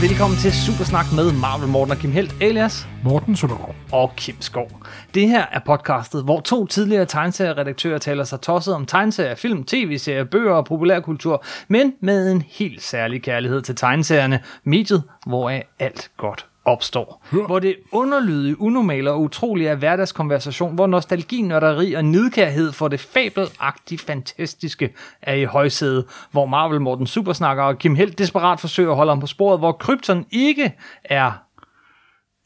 [0.00, 3.74] og velkommen til Supersnak med Marvel Morten og Kim Helt, alias Morten Søndergaard.
[3.92, 4.70] og Kim Skov.
[5.14, 10.24] Det her er podcastet, hvor to tidligere tegneserieredaktører taler sig tosset om tegneserier, film, tv-serier,
[10.24, 16.46] bøger og populærkultur, men med en helt særlig kærlighed til tegneserierne, mediet, hvoraf alt godt
[16.64, 17.26] opstår.
[17.46, 23.00] Hvor det underlydige, unormale og utrolige er hverdagskonversation, hvor nostalgi, nørderi og nidkærhed for det
[23.00, 28.96] fabelagtigt fantastiske er i højsædet, hvor Marvel Morten Supersnakker og Kim Helt desperat forsøger at
[28.96, 30.72] holde ham på sporet, hvor Krypton ikke
[31.04, 31.32] er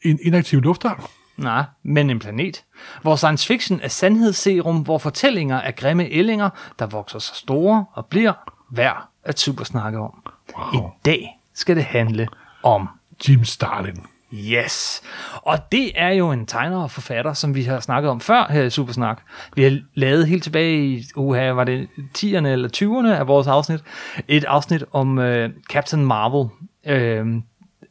[0.05, 1.01] En inaktiv lufthavn.
[1.37, 2.63] Nej, men en planet.
[3.01, 8.05] Hvor science fiction er sandhedsserum, hvor fortællinger er grimme ællinger, der vokser sig store og
[8.05, 8.33] bliver
[8.71, 10.23] værd at supersnakke om.
[10.57, 10.83] Wow.
[10.83, 12.27] I dag skal det handle
[12.63, 12.89] om
[13.27, 14.05] Jim Starlin.
[14.33, 15.01] Yes.
[15.35, 18.63] Og det er jo en tegner og forfatter, som vi har snakket om før her
[18.63, 19.21] i Supersnak.
[19.55, 23.83] Vi har lavet helt tilbage i, uha, var det 10'erne eller 20'erne af vores afsnit,
[24.27, 26.49] et afsnit om øh, Captain Marvel
[26.85, 27.41] øh,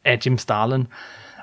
[0.05, 0.87] af Jim Starlin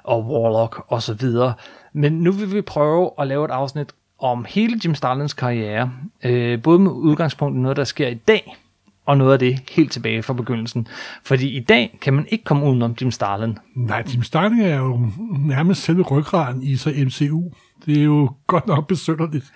[0.05, 1.55] og Warlock og så videre.
[1.93, 5.93] Men nu vil vi prøve at lave et afsnit om hele Jim Starlins karriere,
[6.25, 8.57] øh, både med udgangspunkt i noget, der sker i dag,
[9.07, 10.89] og noget af det helt tilbage fra begyndelsen.
[11.25, 13.59] Fordi i dag kan man ikke komme udenom Jim Starlin.
[13.75, 15.09] Nej, Jim Starlin er jo
[15.39, 17.51] nærmest selve ryggraden i så MCU.
[17.87, 19.53] Det er jo godt nok besynderligt.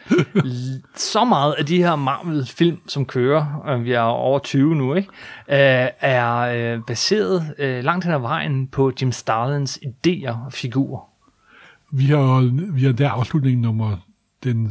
[1.12, 5.08] så meget af de her Marvel-film, som kører, og vi er over 20 nu, ikke,
[5.48, 11.00] øh, er øh, baseret øh, langt hen ad vejen på Jim Starlins idéer og figurer.
[11.92, 13.96] Vi har, vi har der afslutningen nummer,
[14.44, 14.70] den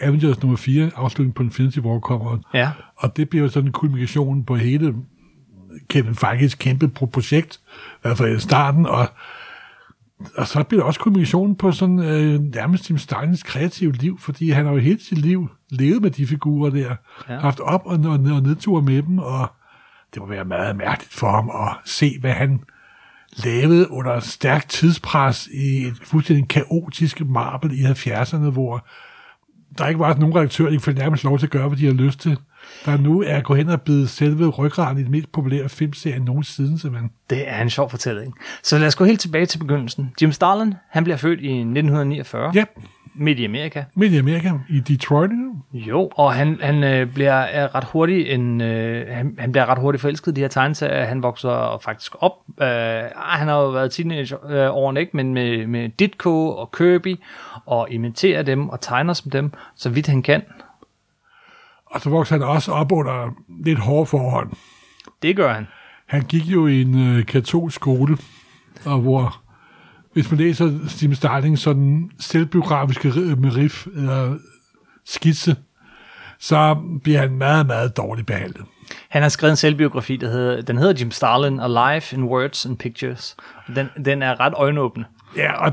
[0.00, 3.72] Avengers nummer 4, afslutningen på Infinity War kommer, Ja, og det bliver jo sådan en
[3.72, 4.94] kulmination på hele
[5.88, 7.60] Kevin Feige's kæmpe pro- projekt,
[8.36, 9.08] i starten, og,
[10.36, 14.50] og så bliver det også kulminationen på sådan øh, nærmest Jim Starlins kreative liv, fordi
[14.50, 16.94] han har jo hele sit liv levet med de figurer der,
[17.28, 17.38] Ja.
[17.38, 19.46] haft op og, og, og nedture med dem, og
[20.14, 22.60] det må være meget mærkeligt for ham at se, hvad han
[23.44, 28.86] lavede under stærkt tidspres i et fuldstændig kaotisk Marvel i 70'erne, hvor
[29.78, 31.92] der ikke var nogen redaktør, der fik nærmest lov til at gøre, hvad de har
[31.92, 32.38] lyst til.
[32.84, 36.78] Der nu er gået hen og blevet selve ryggraden i den mest populære filmserie nogensinde,
[36.78, 37.10] simpelthen.
[37.30, 38.34] det er en sjov fortælling.
[38.62, 40.12] Så lad os gå helt tilbage til begyndelsen.
[40.22, 42.64] Jim Starlin, han bliver født i 1949, Ja,
[43.14, 43.84] midt i Amerika.
[43.94, 45.30] midt i Amerika, i Detroit.
[45.72, 49.78] Jo, og han, han øh, bliver er ret hurtigt en, øh, han, han bliver ret
[49.78, 51.04] hurtigt forelsket i de her tegneserier.
[51.04, 52.32] Han vokser faktisk op.
[52.60, 55.16] Øh, ah, han har jo været teenager øh, årene, ikke?
[55.16, 57.16] Men med, med Ditko og Kirby,
[57.66, 60.42] og imiterer dem og tegner som dem, så vidt han kan.
[61.86, 63.34] Og så voksede han også op under
[63.64, 64.50] lidt hårde forhold.
[65.22, 65.66] Det gør han.
[66.06, 68.16] Han gik jo i en øh, katolsk skole,
[68.84, 69.42] og hvor,
[70.12, 74.38] hvis man læser Steve Starling sådan selvbiografiske riff eller
[75.04, 75.56] skitse,
[76.38, 78.64] så bliver han meget, meget dårligt behandlet.
[79.08, 82.76] Han har skrevet en selvbiografi, der hedder, den hedder Jim Starlin, Alive in Words and
[82.78, 83.36] Pictures.
[83.76, 85.06] Den, den er ret øjenåbende.
[85.36, 85.72] Ja, og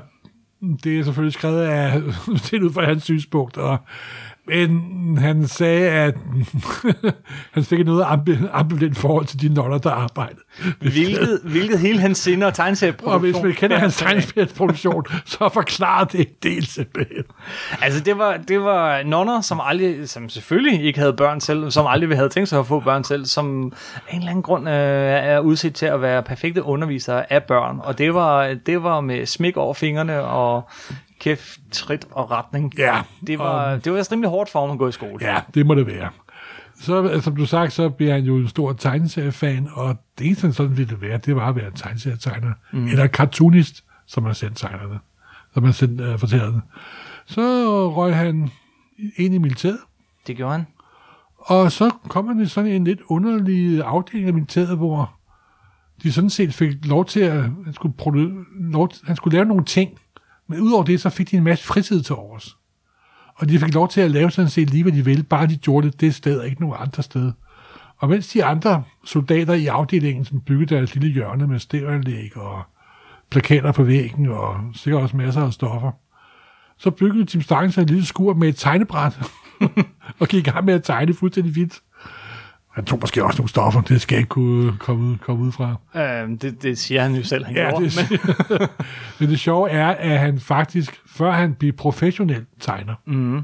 [0.84, 1.96] det er selvfølgelig skrevet af,
[2.54, 3.78] er ud fra hans synspunkt, og,
[4.48, 6.16] men han sagde, at
[7.54, 10.40] han fik noget ambi- ambivalent forhold til de noller, der arbejdede.
[10.80, 13.22] Hvilket, hvilket hele hans sinde og Og tegneserieproduktion...
[13.22, 17.24] hvis man kender hans tegnsprogramsproduktion, så forklarer det en del simpelthen.
[17.82, 21.86] Altså, det var, det var nonner, som aldrig, som selvfølgelig ikke havde børn selv, som
[21.88, 23.74] aldrig havde tænkt sig at få børn selv, som
[24.08, 27.80] af en eller anden grund øh, er udset til at være perfekte undervisere af børn.
[27.84, 30.70] Og det var, det var med smik over fingrene og
[31.20, 32.74] kæft, trit og retning.
[32.78, 35.18] Ja, Det var, det var rimelig hårdt for ham at gå i skole.
[35.22, 36.10] Ja, det må det være.
[36.82, 40.42] Så, øh, som du sagt, så bliver han jo en stor tegneseriefan, og det eneste,
[40.42, 42.52] han sådan ville være, det var at være en tegneserietegner.
[42.74, 42.88] Mm.
[42.88, 45.00] Eller cartoonist, som man selv tegner det.
[45.54, 46.62] Som man selv uh, fortæller det.
[47.26, 47.42] Så
[47.96, 48.50] røg han
[49.18, 49.78] ind i militæret,
[50.28, 50.66] Det gjorde han.
[51.38, 55.14] og så kom han i sådan en lidt underlig afdeling af militæret, hvor
[56.04, 59.66] de sådan set fik lov til at, han skulle, produ- lov, han skulle lave nogle
[59.66, 59.92] ting,
[60.48, 62.58] men udover det, så fik de en masse fritid til overs.
[63.36, 65.58] Og de fik lov til at lave sådan set lige, hvad de ville, bare de
[65.58, 67.32] gjorde det det sted, og ikke nogen andre sted.
[67.98, 72.64] Og mens de andre soldater i afdelingen som byggede deres lille hjørne med stereoanlæg og
[73.30, 75.92] plakater på væggen og sikkert også masser af stoffer,
[76.78, 79.20] så byggede Tim Starling sig et lille skur med et tegnebræt
[80.20, 81.82] og gik i gang med at tegne fuldstændig vildt.
[82.78, 85.52] Han tog måske også nogle stoffer, det skal jeg ikke kunne komme ud, komme ud
[85.52, 85.76] fra.
[85.96, 87.86] Øh, det, det siger han jo selv, han Ja, gjorde.
[87.86, 88.08] det,
[88.50, 88.60] men,
[89.20, 93.42] men det sjove er, at han faktisk, før han blev professionel tegner, mm,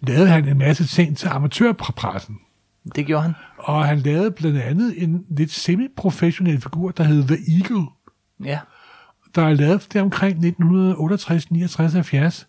[0.00, 2.38] lavede han en masse ting til amatørpressen.
[2.94, 3.34] det gjorde han.
[3.58, 7.86] Og han lavede blandt andet en lidt semi-professionel figur, der hed The Eagle,
[8.44, 8.58] Ja.
[9.34, 12.46] der er lavet det omkring 1968, 69, 70,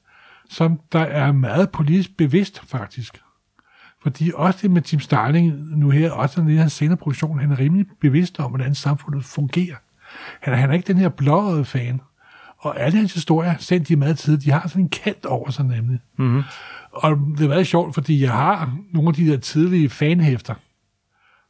[0.50, 3.22] som der er meget politisk bevidst faktisk.
[4.04, 7.60] Fordi også det med Tim Starling nu her, også i hans senere produktion, han er
[7.60, 9.76] rimelig bevidst om, hvordan samfundet fungerer.
[10.42, 12.02] Han, er- han er ikke den her blåede fan.
[12.58, 15.66] Og alle hans historier, sendt de meget tid, de har sådan en kant over sig
[15.66, 16.00] nemlig.
[16.18, 16.44] Mm-hmm.
[16.92, 20.54] Og det er meget sjovt, fordi jeg har nogle af de der tidlige fanhæfter,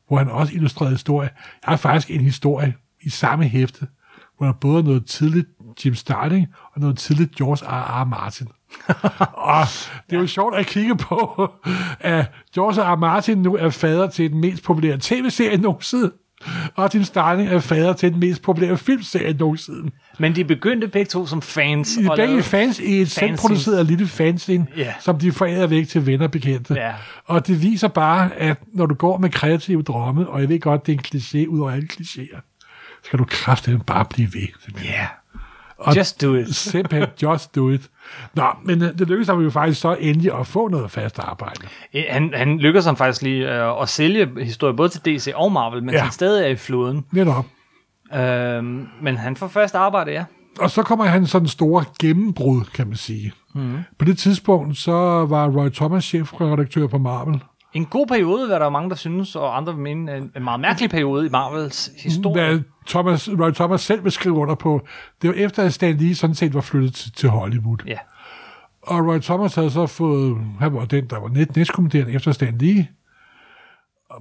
[0.08, 1.30] hvor han også illustrerede historie.
[1.66, 3.88] Jeg har faktisk en historie i samme hæfte,
[4.38, 5.48] hvor der både er noget tidligt
[5.86, 8.02] Jim Starling og noget tidligt George R.
[8.02, 8.06] R.
[8.06, 8.48] Martin.
[9.34, 9.66] Og
[10.10, 11.52] det er jo sjovt at kigge på,
[12.00, 12.26] at
[12.56, 12.96] George R.
[12.96, 16.12] Martin nu er fader til den mest populære tv-serie nogensinde,
[16.76, 19.92] og Jim Starling er fader til den mest populære filmserie nogensinde.
[20.20, 21.96] Men de begyndte begge to som fans.
[22.00, 24.94] De er og begge fans i et selvproduceret lille fanscene, Ja.
[25.00, 26.74] som de forærer væk til venner og bekendte.
[26.74, 26.92] Ja.
[27.26, 30.86] Og det viser bare, at når du går med kreative drømme, og jeg ved godt,
[30.86, 32.40] det er en kliché ud over alle klichéer,
[33.04, 34.48] skal du kraftigt bare blive ved.
[34.84, 35.08] Ja.
[35.78, 36.56] Og Just do it.
[36.56, 37.82] Simpelthen, just do it.
[38.36, 41.60] Nå, men øh, det lykkedes ham jo faktisk så endelig at få noget fast arbejde.
[42.10, 45.84] Han, han lykkedes ham faktisk lige øh, at sælge historier både til DC og Marvel,
[45.84, 46.02] men Ja.
[46.02, 47.06] han stadig er i floden.
[47.12, 47.46] Netop.
[48.16, 50.24] Øhm, men han får først arbejde, ja.
[50.60, 53.32] Og så kommer han sådan en stor gennembrud, kan man sige.
[53.56, 53.78] Mm.
[54.00, 54.92] På det tidspunkt, så
[55.30, 57.40] var Roy Thomas chefredaktør på Marvel.
[57.74, 60.44] En god periode, hvad der er mange, der synes, og andre vil mene, en, en
[60.44, 62.46] meget mærkelig periode i Marvels historie.
[62.50, 64.88] Hvad Thomas, Roy Thomas selv vil skrive under på,
[65.22, 67.78] det var efter, at Stan Lee sådan set var flyttet til, til Hollywood.
[67.88, 67.98] Ja.
[68.82, 72.58] Og Roy Thomas havde så fået, han var den, der var net, næstkommanderende efter Stan
[72.58, 72.88] Lee.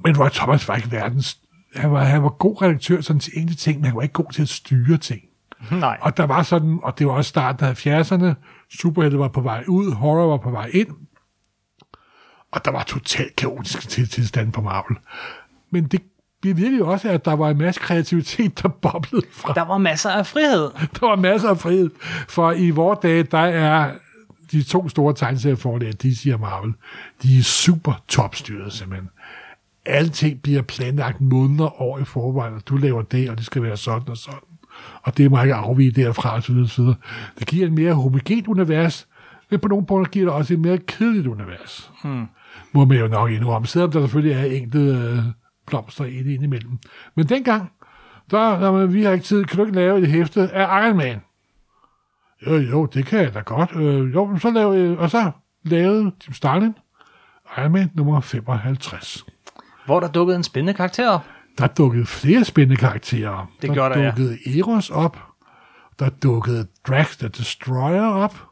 [0.05, 1.38] Men Roy Thomas var ikke verdens,
[1.76, 4.32] han var, han var god redaktør sådan til enkelte ting, men han var ikke god
[4.32, 5.23] til at styre ting.
[5.70, 5.99] Nej.
[6.00, 8.35] Og der var sådan, og det var også starten af 70'erne,
[8.79, 10.88] superhelte var på vej ud, horror var på vej ind,
[12.53, 14.97] og der var totalt kaotiske til- tilstande på Marvel.
[15.70, 16.03] Men det
[16.43, 19.53] bevirkede jo også, at der var en masse kreativitet, der boblede fra.
[19.53, 20.71] Der var masser af frihed.
[21.00, 21.91] Der var masser af frihed,
[22.29, 23.91] for i vores dage, der er
[24.53, 26.75] de to store tegneserieforlag, DC og Marvel,
[27.23, 29.09] de er super topstyret simpelthen.
[29.87, 33.77] Alting bliver planlagt måneder år i forvejen, og du laver det, og det skal være
[33.77, 34.39] sådan og sådan.
[35.03, 36.97] Og det må ikke afvige derfra, og så videre, så videre.
[37.39, 39.09] Det giver et mere homogent univers,
[39.50, 41.91] men på nogle punkter giver det også et mere kedeligt univers.
[42.05, 42.27] Hmm.
[42.73, 45.19] Må man jo nok indrømme, selvom der selvfølgelig er enkelte øh,
[45.72, 46.78] blomster i det indimellem.
[47.14, 47.72] Men dengang,
[48.30, 51.20] der, der, vi har ikke tid, kan du ikke lave et hæfte af Iron Man?
[52.46, 53.70] Jo, jo, det kan jeg da godt.
[53.76, 55.30] Øh, jo, så lavede, og så
[55.64, 56.74] lavede Tim Starlin
[57.58, 59.24] Iron Man nummer 55.
[59.86, 61.24] Hvor der dukkede en spændende karakter op.
[61.58, 63.50] Der dukkede flere spændende karakterer.
[63.60, 64.06] Det der gjorde der, ja.
[64.06, 65.19] dukkede Eros op.
[65.98, 68.51] Der dukkede Drax the Destroyer op.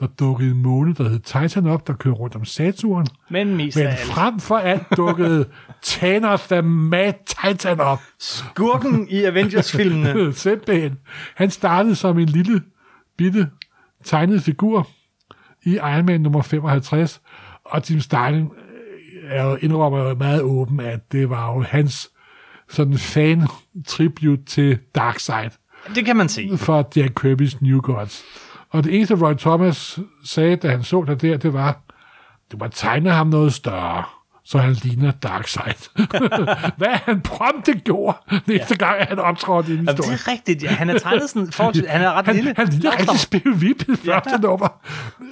[0.00, 3.06] Der dukkede en måne, der hed Titan op, der kører rundt om Saturn.
[3.30, 5.46] Men mest Men frem for alt dukkede
[5.82, 7.98] Thanos the Mad Titan op.
[8.18, 10.32] Skurken i Avengers-filmene.
[10.32, 10.98] Simpelthen.
[11.34, 12.62] Han startede som en lille,
[13.18, 13.48] bitte,
[14.04, 14.88] tegnet figur
[15.64, 17.20] i Iron Man nummer 55,
[17.64, 18.44] og Tim Starlin
[19.24, 22.10] øh, er indrømmer jo meget åben, at det var jo hans
[22.68, 25.50] sådan fan-tribute til Darkseid
[25.94, 26.50] Det kan man se.
[26.58, 28.24] fra Jack Kirby's New Gods.
[28.70, 31.80] Og det eneste, Roy Thomas sagde, da han så det der, det var,
[32.52, 34.04] du må tegne ham noget større,
[34.44, 35.88] så han ligner Darkseid.
[36.78, 38.16] Hvad han prompte gjorde,
[38.46, 38.86] næste ja.
[38.86, 40.18] gang, han optrådte i en Jamen, det historie.
[40.26, 40.62] er rigtigt.
[40.62, 40.68] Ja.
[40.68, 42.54] Han er tegnet sådan, forholdsvis, han er ret Han, lille.
[42.56, 44.18] han ligner rigtig Spirit Vip i ja.
[44.18, 44.68] første nummer.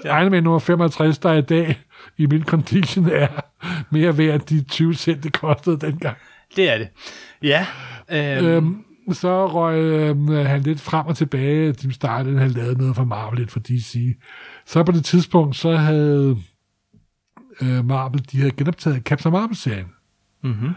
[0.04, 0.18] Ja.
[0.20, 1.80] Iron Man nummer 65, der i dag
[2.18, 3.28] i min condition er
[3.90, 6.16] mere værd end de 20 cent, det kostede dengang.
[6.56, 6.88] Det er det.
[7.42, 7.66] Ja.
[8.10, 11.72] Øhm, Øhm, så røg øhm, han lidt frem og tilbage.
[11.72, 14.16] De startede, han lavede noget for Marvel, lidt for DC.
[14.66, 16.38] Så på det tidspunkt, så havde
[17.62, 19.86] øh, Marvel, de havde genoptaget Captain Marvel-serien.
[20.42, 20.70] mm-hmm.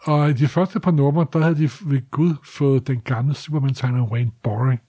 [0.00, 4.10] Og i de første par numre, der havde de ved Gud fået den gamle Superman-tegner
[4.10, 4.80] Wayne Boring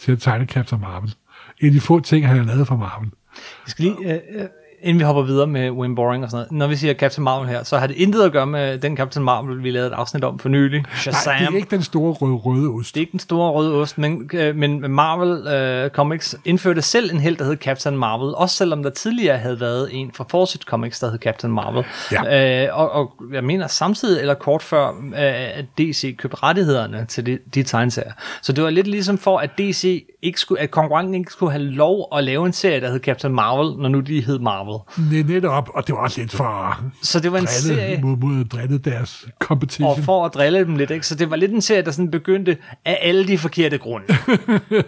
[0.00, 1.14] til at tegne Captain Marvel.
[1.60, 3.10] En af de få ting, han havde lavet for Marvel.
[3.36, 4.48] Jeg skal lige, øh, øh,
[4.82, 7.48] inden vi hopper videre med Wayne Boring og sådan noget, når vi siger Captain Marvel
[7.48, 10.24] her, så har det intet at gøre med den Captain Marvel, vi lavede et afsnit
[10.24, 10.84] om for nylig.
[10.94, 11.34] Shazam.
[11.34, 12.94] Nej, det er ikke den store røde, røde ost.
[12.94, 17.14] Det er ikke den store røde ost, men, øh, men Marvel øh, Comics indførte selv
[17.14, 20.64] en held, der hed Captain Marvel, også selvom der tidligere havde været en fra Fawcett
[20.64, 21.84] Comics, der hed Captain Marvel.
[22.12, 22.66] Ja.
[22.66, 27.26] Øh, og, og jeg mener samtidig, eller kort før, øh, at DC købte rettighederne til
[27.26, 28.12] de, de tegneserier.
[28.42, 31.64] Så det var lidt ligesom for, at DC ikke skulle, at konkurrenten ikke skulle have
[31.64, 34.69] lov at lave en serie, der hed Captain Marvel, når nu de hed Marvel.
[34.74, 37.86] Er netop, og det var også lidt for Så det var en at serie...
[37.86, 39.88] drille, mod, mod at drille deres competition.
[39.88, 41.06] Og for at drille dem lidt, ikke?
[41.06, 44.06] Så det var lidt en serie, der sådan begyndte af alle de forkerte grunde.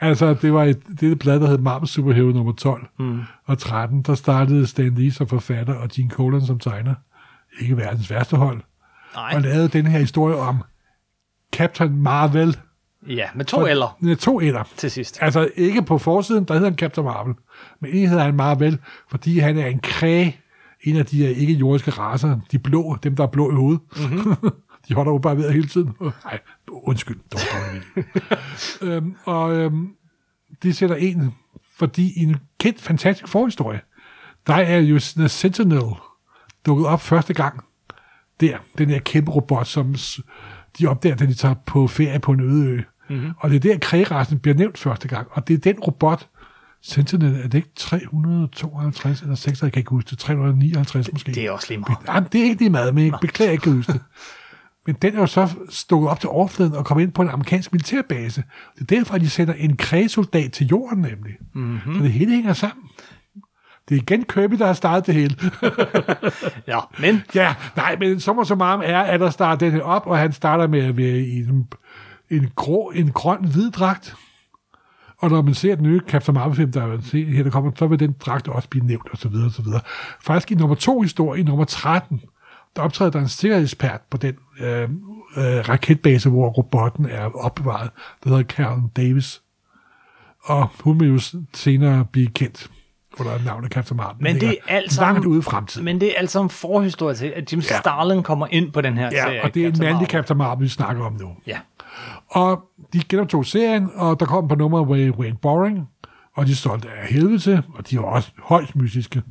[0.00, 3.20] Altså, det var et, det et blad, der hed Marvel Superhero nummer 12 mm.
[3.46, 4.02] og 13.
[4.02, 6.94] Der startede Stan Lee som forfatter og Gene Colan som tegner.
[7.60, 8.60] Ikke verdens værste hold.
[9.14, 9.32] Nej.
[9.34, 10.62] Og lavede den her historie om
[11.52, 12.56] Captain Marvel.
[13.08, 14.64] Ja, med to eller Ja, to eller.
[14.76, 15.18] til sidst.
[15.20, 17.34] Altså ikke på forsiden, der hedder han Captain Marvel.
[17.80, 18.78] Men en hedder han Marvel,
[19.10, 20.30] fordi han er en kræ,
[20.82, 23.80] en af de her ikke-jordiske raser, de blå, dem der er blå i hovedet.
[23.96, 24.34] Mm-hmm.
[24.88, 25.92] De holder jo bare ved hele tiden.
[26.24, 27.16] Nej, undskyld.
[27.32, 27.80] Det var
[28.96, 29.88] øhm, og øhm,
[30.62, 31.34] de sætter en,
[31.76, 33.80] fordi i en kendt, fantastisk forhistorie,
[34.46, 35.82] der er jo The Sentinel
[36.66, 37.64] dukket op første gang.
[38.40, 39.94] Der, den her kæmpe robot, som
[40.78, 42.80] de opdager, da de tager på ferie på en øde ø.
[43.10, 43.30] Mm-hmm.
[43.38, 45.28] Og det er der, krægerassen bliver nævnt første gang.
[45.30, 46.28] Og det er den robot,
[46.82, 51.32] Sentinel, er det ikke 352 eller 6, jeg kan ikke huske det, 359 måske.
[51.32, 51.98] Det er også lige meget.
[52.08, 54.00] Jamen, det er ikke lige meget, men jeg beklager, jeg ikke kan huske det.
[54.86, 57.72] Men den er jo så stukket op til overfladen og kommet ind på en amerikansk
[57.72, 58.44] militærbase.
[58.74, 61.34] Det er derfor, at de sender en kræsoldat til jorden, nemlig.
[61.54, 61.96] Mm-hmm.
[61.96, 62.86] Så det hele hænger sammen.
[63.88, 65.36] Det er igen Kirby, der har startet det hele.
[66.66, 69.82] Ja, men ja, nej, men som og så meget er, at der starter den her
[69.82, 71.68] op, og han starter med at være i en,
[72.30, 74.16] en, grå, en grøn hvid dragt.
[75.18, 77.86] Og når man ser den nye Captain Marvel-film, der, er se her, der kommer, så
[77.86, 79.80] vil den dragt også blive nævnt, og så videre, og så videre.
[80.22, 82.20] Faktisk i nummer to historie, i nummer 13,
[82.76, 84.88] der optræder der en sikkerhedsekspert på den øh, øh,
[85.68, 87.90] raketbase, hvor robotten er opbevaret.
[88.24, 89.42] Der hedder Carol Davis.
[90.44, 91.18] Og hun vil jo
[91.54, 92.70] senere blive kendt
[93.20, 94.22] under navnet Captain Marvel.
[94.22, 95.84] Men det er alt sammen- Langt ude i fremtiden.
[95.84, 97.78] Men det er altså en forhistorie til, at Jim Ja.
[97.78, 99.32] Starlin kommer ind på den her serie.
[99.34, 100.06] Ja, og det er en mandlig Marvel.
[100.08, 101.28] Captain Marvel, vi snakker om nu.
[101.46, 101.58] Ja.
[102.28, 102.62] Og
[102.92, 105.88] de genoptog serien, og der kom på nummer Wayne Boring,
[106.34, 109.22] og de solgte af helvede til, og de var også højst mystiske.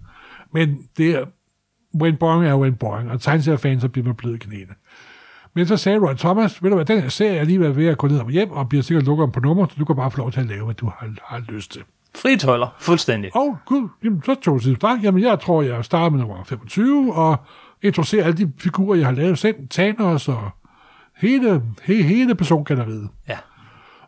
[0.53, 1.25] Men det er,
[2.01, 4.73] Wayne Boring er Wayne Boring, og tegneseriefans så bliver man blød i knæene.
[5.53, 7.97] Men så sagde Roy Thomas, ved du hvad, den her serie er lige ved at
[7.97, 10.11] gå ned og hjem, og bliver sikkert lukket om på nummer, så du kan bare
[10.11, 11.83] få lov til at lave, hvad du har, har lyst til.
[12.15, 13.31] Fri tøjler, fuldstændig.
[13.35, 14.99] Åh, oh, gud, jamen, så tog jeg start.
[15.03, 17.37] Jamen, jeg tror, jeg starter med nummer 25, og
[17.81, 20.49] introducerer alle de figurer, jeg har lavet selv, Thanos og
[21.17, 23.09] hele, he, hele persongalleriet.
[23.27, 23.37] Ja.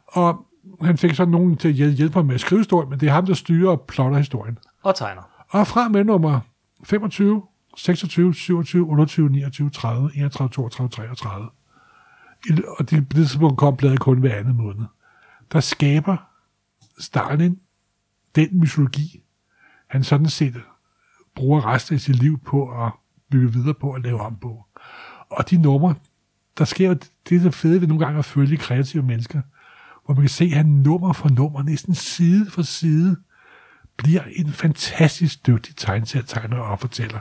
[0.07, 0.45] Og
[0.81, 3.09] han fik så nogen til at hjæl- hjælpe ham med at skrive historien, men det
[3.09, 4.57] er ham, der styrer og plotter historien.
[4.83, 5.21] Og tegner.
[5.49, 6.39] Og fra med nummer
[6.83, 7.43] 25,
[7.77, 11.49] 26, 27, 28, 29, 30, 31, 32, 33.
[12.49, 14.85] I- Og det, på det tidspunkt kom bladet kun hver anden måned.
[15.51, 16.17] Der skaber
[16.99, 17.59] Stalin
[18.35, 19.23] den mytologi,
[19.87, 20.55] han sådan set
[21.35, 22.91] bruger resten af sit liv på at
[23.31, 24.65] bygge videre på og lave om på.
[25.29, 25.95] Og de numre,
[26.57, 26.97] der sker jo
[27.29, 29.41] det, der fede ved nogle gange at følge kreative mennesker,
[30.05, 33.17] hvor man kan se, at han nummer for nummer, næsten side for side,
[33.97, 37.19] bliver en fantastisk dygtig tegneserietegner og fortæller.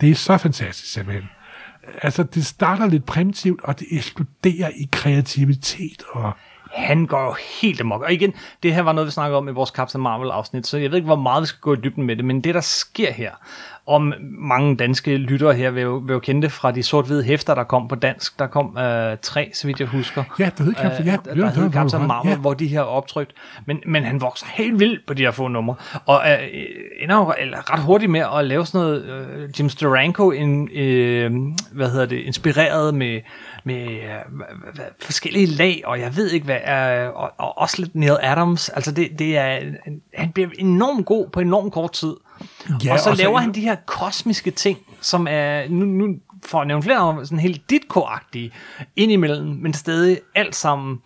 [0.00, 1.28] Det er så fantastisk simpelthen.
[2.02, 6.36] Altså, det starter lidt primitivt, og det eksploderer i kreativitet og
[6.76, 8.02] han går helt amok.
[8.02, 10.90] Og igen, det her var noget, vi snakkede om i vores Captain Marvel-afsnit, så jeg
[10.90, 13.12] ved ikke, hvor meget vi skal gå i dybden med det, men det, der sker
[13.12, 13.30] her,
[13.86, 17.54] om mange danske lyttere her vil jo, vil jo kende det fra de sort-hvide hæfter,
[17.54, 18.38] der kom på dansk.
[18.38, 20.24] Der kom øh, tre, så vidt jeg husker.
[20.38, 22.06] Ja, det hed Captain- Øh, ja, der det hed Captain.
[22.06, 22.36] Marvel, Ja.
[22.38, 23.32] hvor de her er optrykt.
[23.66, 25.74] Men, men han vokser helt vildt på de her få numre.
[26.06, 26.38] Og øh,
[27.00, 31.32] ender jo eller ret hurtigt med at lave sådan noget øh, Jim Steranko, en, øh,
[31.72, 33.20] hvad hedder det, inspireret med,
[33.66, 38.16] med øh, forskellige lag, og jeg ved ikke hvad, øh, og, og også lidt Neil
[38.22, 38.68] Adams.
[38.68, 39.60] Altså det, det er,
[40.14, 42.14] han bliver enormt god på enormt kort tid.
[42.84, 46.14] Ja, og så og så- laver han de her kosmiske ting, som er, nu, nu
[46.46, 48.50] for at nævne flere, om, sådan helt ditko-agtige
[48.96, 50.98] indimellem, men stadig alt sammen.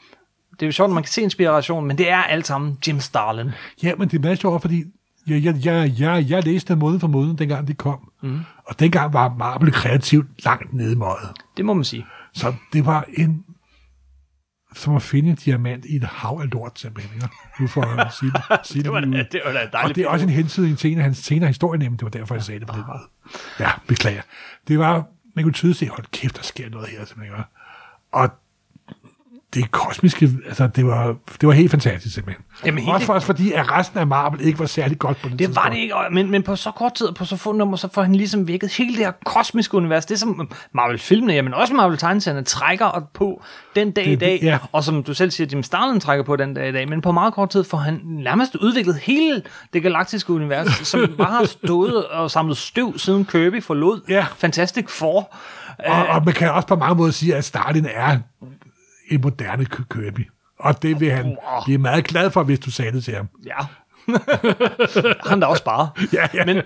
[0.53, 3.01] Det er jo sjovt, at man kan se inspiration, men det er alt sammen Jim
[3.01, 3.51] Starlin.
[3.83, 4.85] Ja, men det er meget sjovt, fordi
[5.27, 7.99] jeg, jeg, jeg, jeg, jeg læste måned for måned, dengang de kom.
[8.23, 8.39] Mm.
[8.67, 11.29] Og dengang var Marvel kreativt langt nede i møget.
[11.57, 12.07] Det må man sige.
[12.33, 13.45] Så det var en
[14.75, 17.15] som at finde en diamant i et hav af lort, simpelthen.
[17.15, 17.29] Ikke?
[17.61, 18.61] Nu for at sige det.
[18.67, 19.25] Sige Det var, ud.
[19.33, 21.79] det var da Og det er også en hensydning til en af hans senere historier,
[21.79, 21.99] nemlig.
[22.01, 23.01] Det var derfor, jeg sagde det på den måde.
[23.61, 24.23] Ja, beklager.
[24.69, 25.07] Det var,
[25.37, 27.37] man kunne tydeligt se, hold kæft, der sker noget her, simpelthen.
[27.39, 27.49] ikke?
[28.13, 28.31] Og
[29.55, 32.45] det kosmiske, altså det var, det var helt fantastisk simpelthen.
[32.67, 35.39] Jamen, hele- Også for fordi at resten af Marvel ikke var særlig godt på det
[35.39, 37.89] Det var det ikke, men, men på så kort tid, på så få nummer, så
[37.95, 40.07] får han ligesom vækket hele det her kosmiske univers.
[40.07, 43.43] Det som Marvel-filmene, jamen også Marvel-tegneserierne, trækker på
[43.77, 44.59] den dag Det- i dag, ja.
[44.73, 47.13] og som du selv siger, Jim Starlin trækker på den dag i dag, men på
[47.13, 49.43] meget kort tid får han nærmest udviklet hele
[49.73, 54.27] det galaktiske univers, som bare har stået og samlet støv, siden Kirby forlod Ja.
[54.39, 55.37] Fantastic Four.
[55.87, 58.19] Og, og man kan også på mange måder sige, at Stalin er
[59.11, 60.29] en moderne Kirby.
[60.59, 63.29] Og det vil han blive meget glad for, hvis du sagde det til ham.
[63.47, 63.57] Ja.
[65.31, 65.89] han der også sparet.
[66.13, 66.45] Ja, ja.
[66.45, 66.63] Men,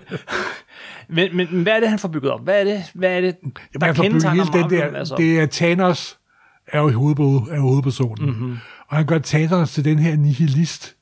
[1.17, 2.41] men, men, hvad er det, han får bygget op?
[2.41, 5.19] Hvad er det, hvad er det der bygget kendetegner hele den der, op?
[5.19, 6.19] det er Thanos
[6.67, 8.27] er jo er hovedpersonen.
[8.31, 8.39] Mhm.
[8.39, 8.59] Mm-hmm.
[8.89, 10.97] Og han gør Thanos til den her nihilist,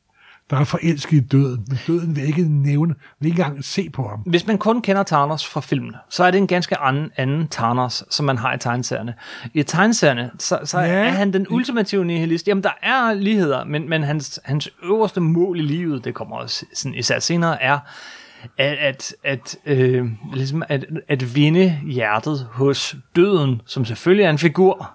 [0.52, 1.66] der er forelsket i døden.
[1.68, 4.18] Men døden vil ikke nævne, vil ikke engang se på ham.
[4.18, 8.04] Hvis man kun kender Thanos fra filmene, så er det en ganske anden, anden Thanos,
[8.10, 9.14] som man har i tegneserierne.
[9.54, 10.86] I tegneserierne, så, så ja.
[10.86, 12.48] er han den ultimative nihilist.
[12.48, 16.66] Jamen, der er ligheder, men, men hans, hans øverste mål i livet, det kommer også
[16.74, 17.78] sådan, især senere, er
[18.58, 24.38] at, at, at, øh, ligesom at, at vinde hjertet hos døden, som selvfølgelig er en
[24.38, 24.90] figur.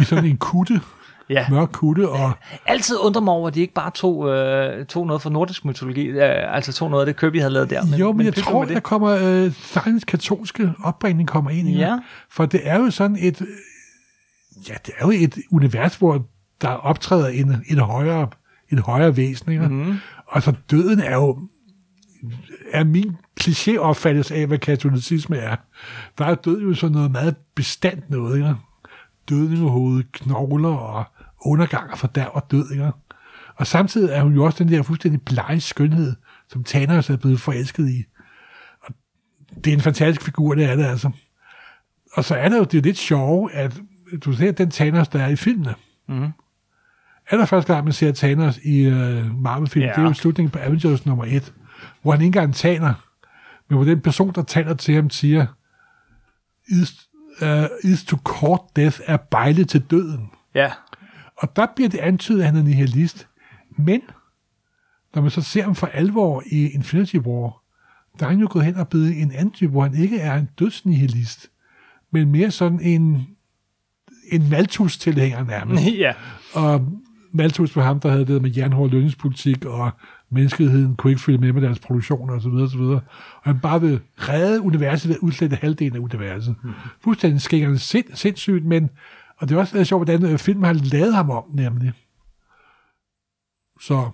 [0.00, 0.80] I sådan en kutte,
[1.30, 1.46] Ja.
[1.50, 2.32] mørk kutte, og
[2.66, 6.06] Altid undrer mig over, at de ikke bare tog, øh, tog noget fra nordisk mytologi,
[6.06, 7.84] øh, altså tog noget af det, Kirby havde lavet der.
[7.84, 11.78] Men, jo, men, jeg pyt tror, der kommer øh, Steinens katolske opbringning kommer ind i
[11.78, 11.98] Ja.
[12.30, 13.40] For det er jo sådan et,
[14.68, 16.24] ja, det er jo et univers, hvor
[16.60, 18.28] der optræder en, en højere,
[18.72, 19.68] en højere væsen, ikke?
[19.68, 19.96] Mm.
[20.26, 21.38] Og så døden er jo,
[22.72, 25.56] er min klichéopfattelse af, hvad katolicisme er.
[26.18, 28.54] Der er død jo sådan noget meget bestandt noget, ikke?
[29.28, 31.04] Dødningehoved, knogler og
[31.40, 32.90] undergang og fordærv og død, ikke?
[33.56, 36.16] Og samtidig er hun jo også den der fuldstændig blege skønhed,
[36.48, 38.04] som Thanos er blevet forelsket i.
[38.84, 38.94] Og
[39.64, 41.10] det er en fantastisk figur, det er det altså.
[42.12, 43.80] Og så er der jo det er lidt sjove, at
[44.24, 45.74] du ser den Thanos, der er i filmene.
[46.08, 46.28] Mhm.
[47.30, 48.94] Allerførste gang, man ser Thanos i uh,
[49.42, 49.90] Marvel-film, Ja.
[49.90, 51.52] det er jo slutningen på Avengers nummer 1,
[52.02, 52.94] hvor han ikke engang taler,
[53.68, 55.46] men hvor den person, der taler til ham, siger,
[56.68, 57.08] is,
[57.42, 60.30] uh, is to court death er bejlet til døden.
[60.54, 60.72] Ja.
[61.38, 63.28] Og der bliver det antydet, at han er nihilist.
[63.76, 64.00] Men,
[65.14, 67.62] når man så ser ham for alvor i Infinity War,
[68.18, 70.34] der er han jo gået hen og blevet en anden type, hvor han ikke er
[70.34, 71.50] en dødsnihilist,
[72.10, 73.26] men mere sådan en,
[74.32, 75.82] en Malthus-tilhænger nærmest.
[75.98, 76.12] ja.
[76.54, 76.88] Og
[77.32, 79.90] Malthus var ham, der havde det med jernhård lønningspolitik, og
[80.30, 83.00] menneskeheden kunne ikke følge med med deres produktion og så videre, og så videre.
[83.34, 86.54] Og han bare vil redde universet ved at udslette halvdelen af universet.
[86.62, 86.70] Mm.
[87.04, 88.90] Fuldstændig skængerne sind, sindssygt, men
[89.38, 91.92] og det er også sjovt, hvordan øh, filmen har lavet ham om, nemlig.
[93.80, 94.10] Så,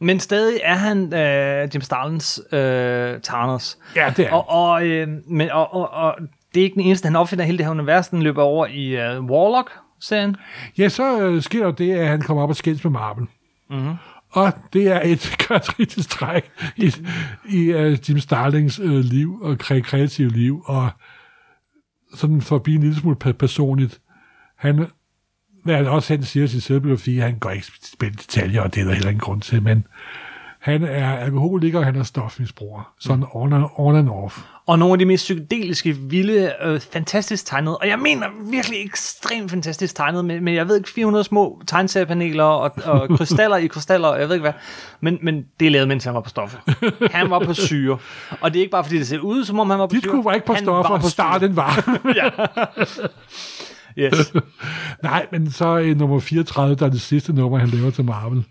[0.00, 3.78] Men stadig er han øh, Jim Starlins øh, Thanos.
[3.96, 6.14] ja, det er Og, og, øh, men, og, og, og
[6.54, 8.86] det er ikke den eneste, han opfinder hele det her univers, den løber over i
[8.88, 10.36] øh, Warlock-serien.
[10.78, 13.26] Ja, så øh, sker der det, at han kommer op og skændes med Marvel.
[13.70, 13.94] Mhm.
[14.30, 16.94] Og det er et karakteristisk træk i,
[17.48, 20.90] i uh, Jim Starlings uh, liv og kre- kreative liv, og
[22.14, 24.00] sådan for at blive en lille smule pe- personligt.
[24.62, 24.86] Han,
[25.64, 27.66] hvad også han siger i sin selvbiografi, han går ikke
[28.02, 29.86] i detaljer, og det er der heller ingen grund til, men
[30.60, 32.92] han er alkoholiker, og han er stofmisbruger.
[33.00, 34.38] Sådan on, and- on and off.
[34.66, 39.50] Og nogle af de mest psykedeliske, vilde, øh, fantastisk tegnede, og jeg mener virkelig ekstremt
[39.50, 44.08] fantastisk tegnet, med, med jeg ved ikke, 400 små tegneseriepaneler og, og krystaller i krystaller,
[44.08, 44.52] og jeg ved ikke hvad,
[45.00, 46.58] men, men det er lavet, mens han var på stoffer.
[47.12, 47.98] Han var på syre.
[48.40, 50.02] Og det er ikke bare, fordi det ser ud, som om han var på Dit
[50.02, 50.10] syre.
[50.10, 51.98] kunne var ikke på Han stoffer, var på starten var.
[53.98, 54.32] Yes.
[55.02, 58.44] Nej, men så i nummer 34, der er det sidste nummer, han laver til Marvel.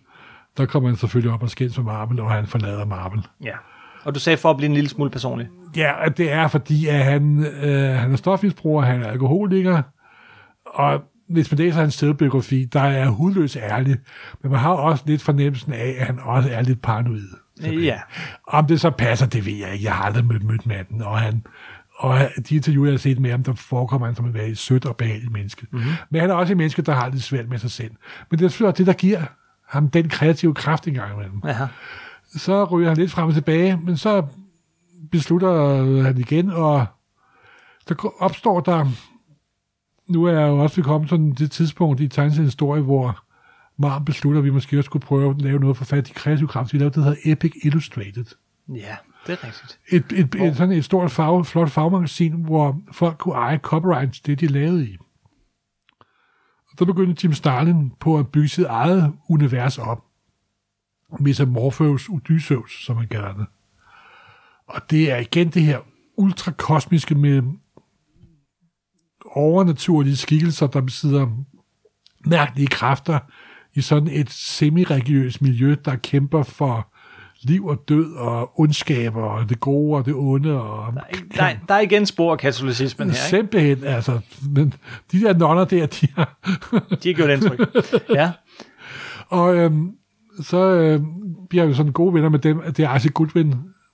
[0.57, 3.27] Der kommer han selvfølgelig op og skændes med Marvel, og han forlader Marvel.
[3.43, 3.53] Ja.
[4.03, 5.47] Og du sagde for at blive en lille smule personlig.
[5.75, 9.81] Ja, og det er fordi, at han, øh, han er stofmisbruger, han er alkoholiker,
[10.65, 13.97] og hvis man læser hans selvbiografi, der er hudløs ærlig,
[14.41, 17.27] men man har også lidt fornemmelsen af, at han også er lidt paranoid.
[17.61, 17.99] Ja.
[18.47, 19.85] Om det så passer, det ved jeg ikke.
[19.85, 21.43] Jeg har aldrig mødt, mødt manden, og han
[22.01, 24.57] og de interviewer, jeg har set med ham, der forekommer han som at være et
[24.57, 25.67] sødt og behageligt menneske.
[25.71, 25.79] Mhm.
[25.79, 25.95] Mm-hmm.
[26.09, 27.91] Men han er også et menneske, der har lidt svært med sig selv.
[28.29, 29.21] Men det er selvfølgelig det, der giver
[29.67, 31.65] ham den kreative kraft engang imellem Aha.
[32.35, 34.25] så ryger han lidt frem og tilbage, men så
[35.11, 36.85] beslutter han igen, og
[37.89, 38.87] der opstår der,
[40.07, 43.23] nu er jeg jo også kommet sådan det tidspunkt i tegneseriens historie, hvor
[43.77, 46.47] Marm beslutter, at vi måske også skulle prøve at lave noget for fat i kreativ
[46.47, 46.73] kraft.
[46.73, 48.25] Vi lavede det, der hedder Epic Illustrated.
[48.69, 48.95] Ja,
[49.27, 49.79] det er rigtigt.
[49.91, 54.25] Et, et, et, sådan et stort, fag, flot fagmagasin, hvor folk kunne eje copyright til
[54.25, 54.97] det, de lavede i.
[56.71, 60.05] Og der begyndte Jim Starlin på at bygge sit eget univers op.
[61.19, 63.45] Metamorphosis Odysseus, som man kalder det.
[64.67, 65.79] Og det er igen det her
[66.17, 67.43] ultrakosmiske med
[69.25, 71.27] overnaturlige skikkelser, der besidder
[72.25, 73.19] mærkelige kræfter
[73.73, 76.90] i sådan et semi-religiøst miljø, der kæmper for
[77.43, 80.61] liv og død og ondskab og det gode og det onde.
[80.61, 83.29] Og Der er, der, der er igen spor af katolicismen her, ikke?
[83.29, 84.19] Simpelthen, altså.
[84.49, 84.73] Men
[85.11, 86.37] de der nonner der, de har...
[87.03, 87.59] De har gjort indtryk.
[88.09, 88.31] Ja.
[89.39, 89.91] og øhm,
[90.41, 91.05] så øhm,
[91.49, 92.61] bliver jeg jo sådan gode venner med dem.
[92.61, 93.53] Det er Isaac Goodwin,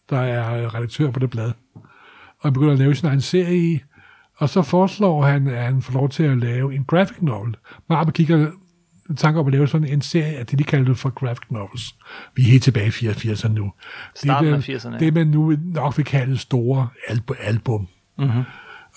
[0.10, 1.52] der er øh, redaktør på det blad.
[2.40, 3.80] Og han begynder at lave sin egen serie i.
[4.38, 7.56] Og så foreslår han, at han får lov til at lave en graphic novel.
[7.90, 8.52] Marvel kigger
[9.16, 11.96] tanker om at lave sådan en serie af det, de kalder det for graphic novels.
[12.36, 13.74] Vi er helt tilbage i 84'erne nu.
[14.16, 14.98] Starten det, af 80'erne, ja.
[14.98, 17.88] Det, man nu nok vil kalde store alb- album.
[18.18, 18.44] Mm-hmm.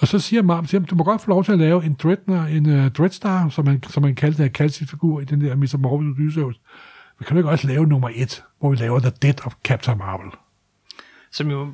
[0.01, 1.97] Og så siger Marm til ham, du må godt få lov til at lave en,
[2.03, 5.57] Dreadner, en uh, Dreadstar, som man, som man kaldte, kaldte sin figur i den der
[5.57, 5.77] Mr.
[5.79, 6.61] Marvel Odysseus.
[7.19, 9.99] Men kan du ikke også lave nummer et, hvor vi laver The Death of Captain
[9.99, 10.31] Marvel?
[11.31, 11.69] Som jo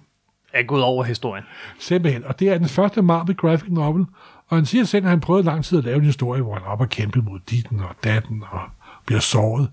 [0.52, 1.44] er gået over historien.
[1.78, 2.24] Simpelthen.
[2.24, 4.06] Og det er den første Marvel graphic novel.
[4.48, 6.62] Og han siger selv, at han prøvede lang tid at lave en historie, hvor han
[6.62, 8.60] op og kæmpe mod ditten og datten og
[9.06, 9.70] bliver såret.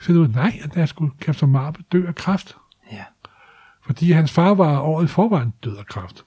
[0.00, 2.56] Så siger du, nej, at der skulle Captain Marvel dø af kræft.
[2.92, 3.04] Ja.
[3.86, 6.24] Fordi hans far var året i forvejen død af kræft.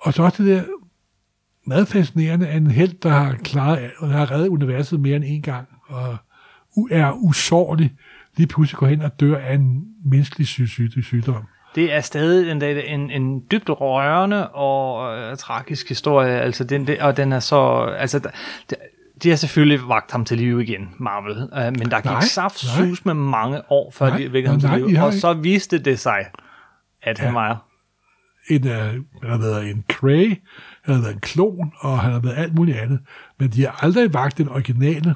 [0.00, 0.64] Og så også det der
[1.66, 5.42] meget fascinerende, at en held, der har klaret og har reddet universet mere end en
[5.42, 6.18] gang, og
[6.90, 7.94] er usårlig,
[8.36, 10.68] lige pludselig går hen og dør af en menneskelig syg,
[11.02, 11.44] sygdom.
[11.74, 17.00] Det er stadig en, en, en dybt rørende og øh, tragisk historie, altså den, det,
[17.00, 18.30] og den er så, altså der,
[19.22, 22.64] de har selvfølgelig vagt ham til live igen, Marvel, øh, men der gik Nej, saft
[22.78, 22.86] nej.
[22.86, 25.98] sus med mange år, før Nej, de vækkede ham til live, og så viste det
[25.98, 26.26] sig,
[27.02, 27.64] at han var
[28.50, 30.42] En, uh, han har været en Cray,
[30.84, 33.00] han har været en klon, og han har været alt muligt andet.
[33.38, 35.14] Men de har aldrig vagt den originale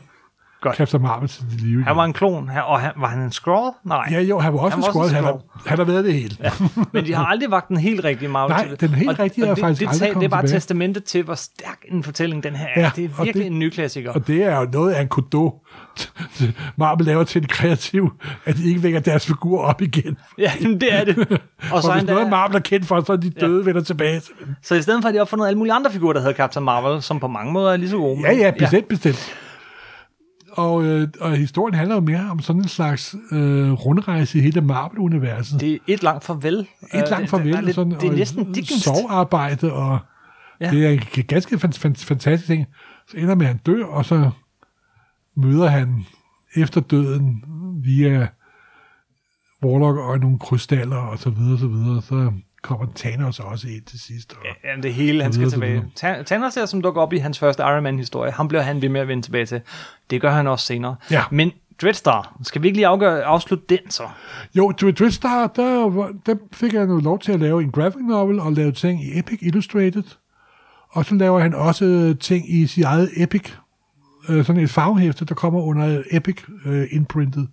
[0.63, 0.77] Godt.
[0.77, 1.85] Captain Marvel til det live.
[1.85, 3.73] Han var en klon, og han, var han en Skrull?
[3.85, 4.09] Nej.
[4.11, 6.37] Ja, jo, han var også Han en en Han, har, han har været det hele.
[6.45, 6.51] Ja.
[6.93, 8.81] Men de har aldrig vagt den helt rigtige Marvel Nej, til det.
[8.81, 10.57] den helt Og- rigtige og er det, faktisk det, aldrig tag- Det er bare tilbage.
[10.57, 12.81] testamentet til, hvor stærk en fortælling den her er.
[12.81, 14.13] Ja, det er og virkelig det- en ny klassiker.
[14.13, 15.55] Og det er jo noget af en kudo,
[16.77, 18.13] Marvel laver til en kreativ,
[18.45, 20.17] at de ikke vækker deres figur op igen.
[20.39, 21.19] Ja, det er det.
[21.29, 21.39] Og
[21.73, 23.65] Og så, hvis han noget der, Marvel er kendt for, så er de døde ja.
[23.67, 24.21] vender tilbage.
[24.21, 26.35] til så i stedet for, at de har opfundet alle mulige andre figurer, der hedder
[26.35, 28.21] Captain Marvel, som på mange måder er lige så gode.
[28.25, 28.89] Ja, ja, bestemt, ja.
[28.89, 29.35] bestemt.
[30.53, 34.61] Og, øh, og historien handler jo mere om sådan en slags øh, rundrejse i hele
[34.61, 35.61] Marvel-universet.
[35.61, 36.55] Det er et langt farvel.
[36.55, 38.83] Et Øh, langt det- farvel, det, og lidt- sådan, det er og næsten Dickens.
[38.83, 39.99] sovarbejde, og
[40.61, 40.71] Ja.
[40.71, 42.67] det er en ganske fan, fan, fantastisk ting.
[43.09, 44.31] Så ender med, at han dør, og så
[45.37, 46.05] møder han
[46.57, 47.45] efter døden
[47.85, 48.29] via
[49.65, 52.03] Warlock og nogle krystaller, og så videre, så videre.
[52.03, 52.33] Så
[52.63, 54.33] kommer Thanos også ind til sidst.
[54.33, 55.85] Og, Ja, det hele, han skal tilbage.
[56.27, 59.01] Thanos her, som dukker op i hans første Iron Man-historie, ham bliver han ved med
[59.01, 59.61] at vende tilbage til.
[60.11, 60.97] Det gør han også senere.
[61.11, 61.23] Ja.
[61.31, 64.03] Men Dreadstar, skal vi ikke lige afgøre, afslutte den så?
[64.55, 68.41] Jo, Dr- Dreadstar, der, der fik han jo lov til at lave en graphic novel
[68.41, 70.03] og lave ting i Epic Illustrated.
[70.91, 73.53] Og så laver han også ting i sit eget Epic.
[74.29, 77.49] Øh, sådan et farvehæfte, der kommer under Epic øh, imprintet,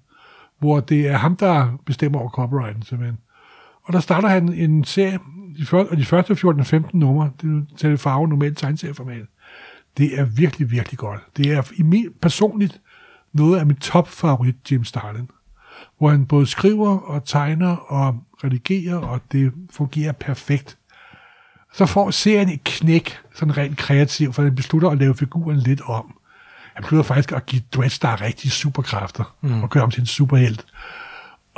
[0.59, 3.17] hvor det er ham, der bestemmer over copyrighten simpelthen.
[3.89, 5.19] Og der starter han en serie,
[5.57, 9.25] de første, og de første 14-15 numre, det er til farve normalt tegneserieformat.
[9.97, 11.21] Det er virkelig, virkelig godt.
[11.37, 12.81] Det er i min, personligt
[13.33, 15.29] noget af min topfavorit, Jim Starlin
[15.97, 20.77] hvor han både skriver og tegner og redigerer, og det fungerer perfekt.
[21.73, 25.81] Så får serien et knæk, sådan rent kreativt, for han beslutter at lave figuren lidt
[25.81, 26.17] om.
[26.73, 29.63] Han beslutter faktisk at give Dreadstar rigtig superkræfter, mm.
[29.63, 30.65] og gøre ham til en superhelt.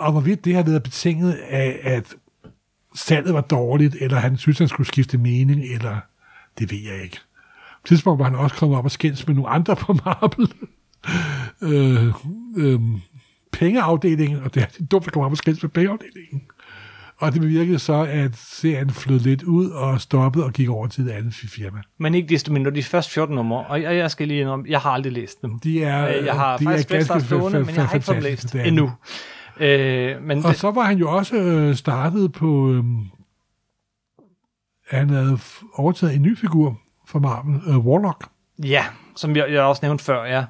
[0.01, 2.15] Og hvorvidt det har været betinget af, at
[2.95, 5.97] salget var dårligt, eller han synes, han skulle skifte mening, eller
[6.59, 7.17] det ved jeg ikke.
[7.71, 10.53] På et tidspunkt var han også kommet op og skændes med nogle andre på Marvel.
[11.71, 12.13] øh,
[12.57, 12.79] øh,
[13.51, 16.41] pengeafdelingen, og det er dumt at komme op og skændes med pengeafdelingen.
[17.17, 21.03] Og det bevirkede så, at serien flød lidt ud og stoppede og gik over til
[21.03, 21.81] et andet firma.
[21.97, 24.79] Men ikke desto mindre, de første 14 numre, og jeg, jeg skal lige indrømme, jeg
[24.79, 25.59] har aldrig læst dem.
[25.59, 28.23] De er, Øh, jeg har de faktisk Dreadstar ganske stående, men jeg har ikke fået
[28.23, 28.91] læst er endnu.
[29.61, 32.71] Øh, men Og det, så var han jo også øh, startet på...
[32.71, 32.83] Øh,
[34.89, 35.39] han havde
[35.73, 38.27] overtaget en ny figur fra Marvel, øh, Warlock.
[38.63, 40.45] ja, som jeg, jeg også nævnte før, ja.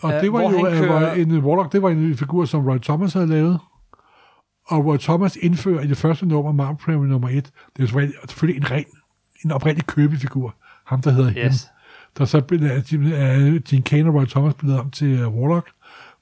[0.00, 1.00] Og Øh, det var jo han kører...
[1.00, 3.58] var en Warlock, det var en figur, som Roy Thomas havde lavet.
[4.66, 7.34] Og Roy Thomas indfører i det første nummer, Marvel Premiere nummer 1,
[7.76, 7.86] det er
[8.26, 8.84] selvfølgelig- en ren,
[9.44, 10.54] en oprigtig købefigur.
[10.84, 11.62] Ham, der hedder Yes.
[11.62, 11.68] him.
[12.18, 15.70] Der så blev af Gene Kane og Roy Thomas blevet om til uh, Warlock,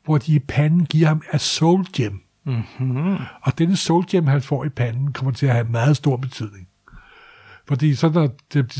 [0.04, 2.20] hvor de i panden giver ham af Soul Gem.
[2.44, 3.16] Mm-hmm.
[3.42, 6.68] Og denne Soul Gem, han får i panden, kommer til at have meget stor betydning.
[7.68, 8.30] Fordi så når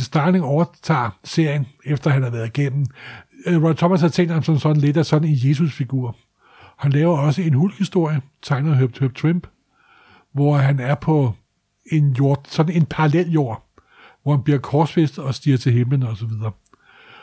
[0.03, 2.87] Starling overtager serien, efter han har været igennem,
[3.47, 6.17] øh, Roy Thomas har tænkt ham som sådan lidt af sådan en Jesus-figur.
[6.79, 9.47] Han laver også en hulkhistorie, tegner Herb, Herb Trimp,
[10.33, 11.35] hvor han er på
[11.93, 13.67] en jord, sådan en parallel jord,
[14.23, 16.53] hvor han bliver korsfæstet og stiger til himlen og så videre.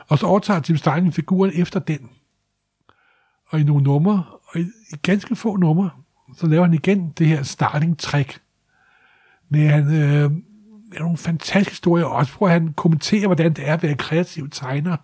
[0.07, 2.09] Og så overtager Jim Starling figuren efter den.
[3.49, 5.89] Og i nogle numre, og i, i ganske få numre,
[6.37, 8.39] så laver han igen det her starting-trick.
[9.49, 10.31] Men han øh,
[10.95, 14.97] er nogle fantastiske historier, også hvor han kommenterer, hvordan det er at være kreativ tegner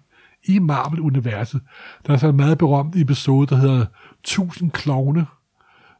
[0.43, 1.61] i Marvel-universet.
[2.07, 3.85] Der er så en meget berømt episode, der hedder
[4.23, 5.25] 1000 klovne,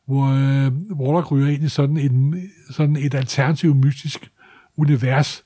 [0.05, 4.31] hvor øh, Warlock ryger ind i sådan, en, sådan et alternativt mystisk
[4.77, 5.43] univers,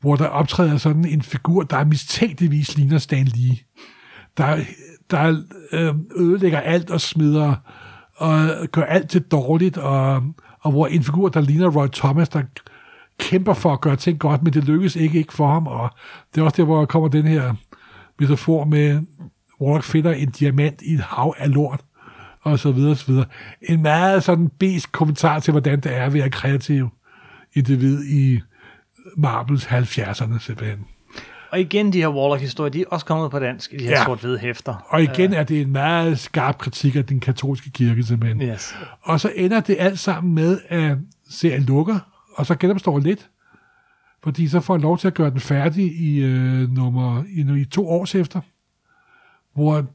[0.00, 3.56] hvor der optræder sådan en figur, der mistænkeligvis ligner Stan Lee.
[4.36, 4.64] Der,
[5.10, 5.42] der
[5.72, 7.54] øh, ødelægger alt og smider
[8.16, 10.22] og gør alt til dårligt, og,
[10.60, 12.42] og hvor en figur, der ligner Roy Thomas, der
[13.18, 15.90] kæmper for at gøre ting godt, men det lykkes ikke, ikke for ham, og
[16.34, 17.54] det er også der, hvor kommer den her
[18.18, 19.00] metafor med,
[19.60, 21.80] Warlock finder en diamant i et hav af lort,
[22.40, 23.24] og så videre, og så videre.
[23.62, 26.88] En meget sådan besk kommentar til, hvordan det er at være kreativ
[27.54, 28.40] individ i
[29.16, 30.84] Marbles 70'erne, simpelthen.
[31.50, 34.04] Og igen, de her Warlock-historier, de er også kommet på dansk i de her Ja.
[34.04, 34.86] sort-hvide hæfter.
[34.88, 38.42] Og igen er det en meget skarp kritik af den katolske kirke, simpelthen.
[38.42, 38.74] Yes.
[39.02, 40.98] Og så ender det alt sammen med, at
[41.30, 41.98] serien lukker,
[42.34, 43.28] og så genopstår lidt,
[44.22, 47.64] fordi så får han lov til at gøre den færdig i, øh, nummer, i, i
[47.64, 48.40] to års efter,
[49.54, 49.86] hvor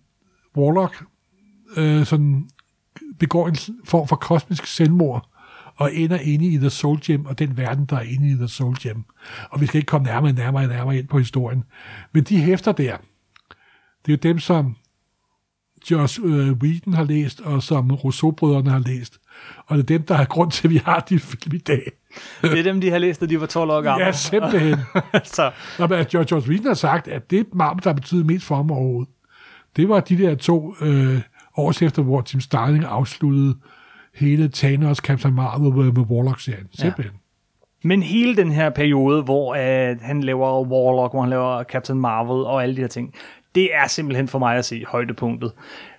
[0.58, 1.04] Warlock
[1.78, 2.50] øh, sådan
[3.20, 5.30] begår en form for kosmisk selvmord,
[5.76, 8.48] og ender inde i The Soul Gem, og den verden, der er inde i The
[8.48, 9.04] Soul Gem.
[9.50, 11.64] Og vi skal ikke komme nærmere, nærmere, nærmere ind på historien.
[12.14, 12.98] Men de hæfter der,
[14.06, 14.76] det er jo dem, som
[15.92, 19.20] Josh øh, Whedon har læst, og som Rousseau-brødrene har læst.
[19.68, 21.92] Og det er dem, der har grund til, at vi har de film i dag.
[22.42, 24.06] Det er dem, de har læst, da de var 12 år gamle.
[24.06, 24.80] Ja, simpelthen.
[25.24, 28.56] så, Nå, men at George Whedon har sagt, at det Marvel, der betyder mest for
[28.56, 29.10] ham overhovedet,
[29.76, 31.22] det var de der to øh,
[31.58, 33.56] års efter, hvor Tim Starling afsluttede
[34.16, 36.68] hele Thanos Captain Marvel med, med Warlock-serien.
[36.80, 37.16] Simpelthen.
[37.84, 42.46] men hele den her periode, hvor øh, han laver Warlock, hvor han laver Captain Marvel
[42.46, 43.14] og alle de her ting,
[43.56, 45.52] det er simpelthen for mig at se højdepunktet.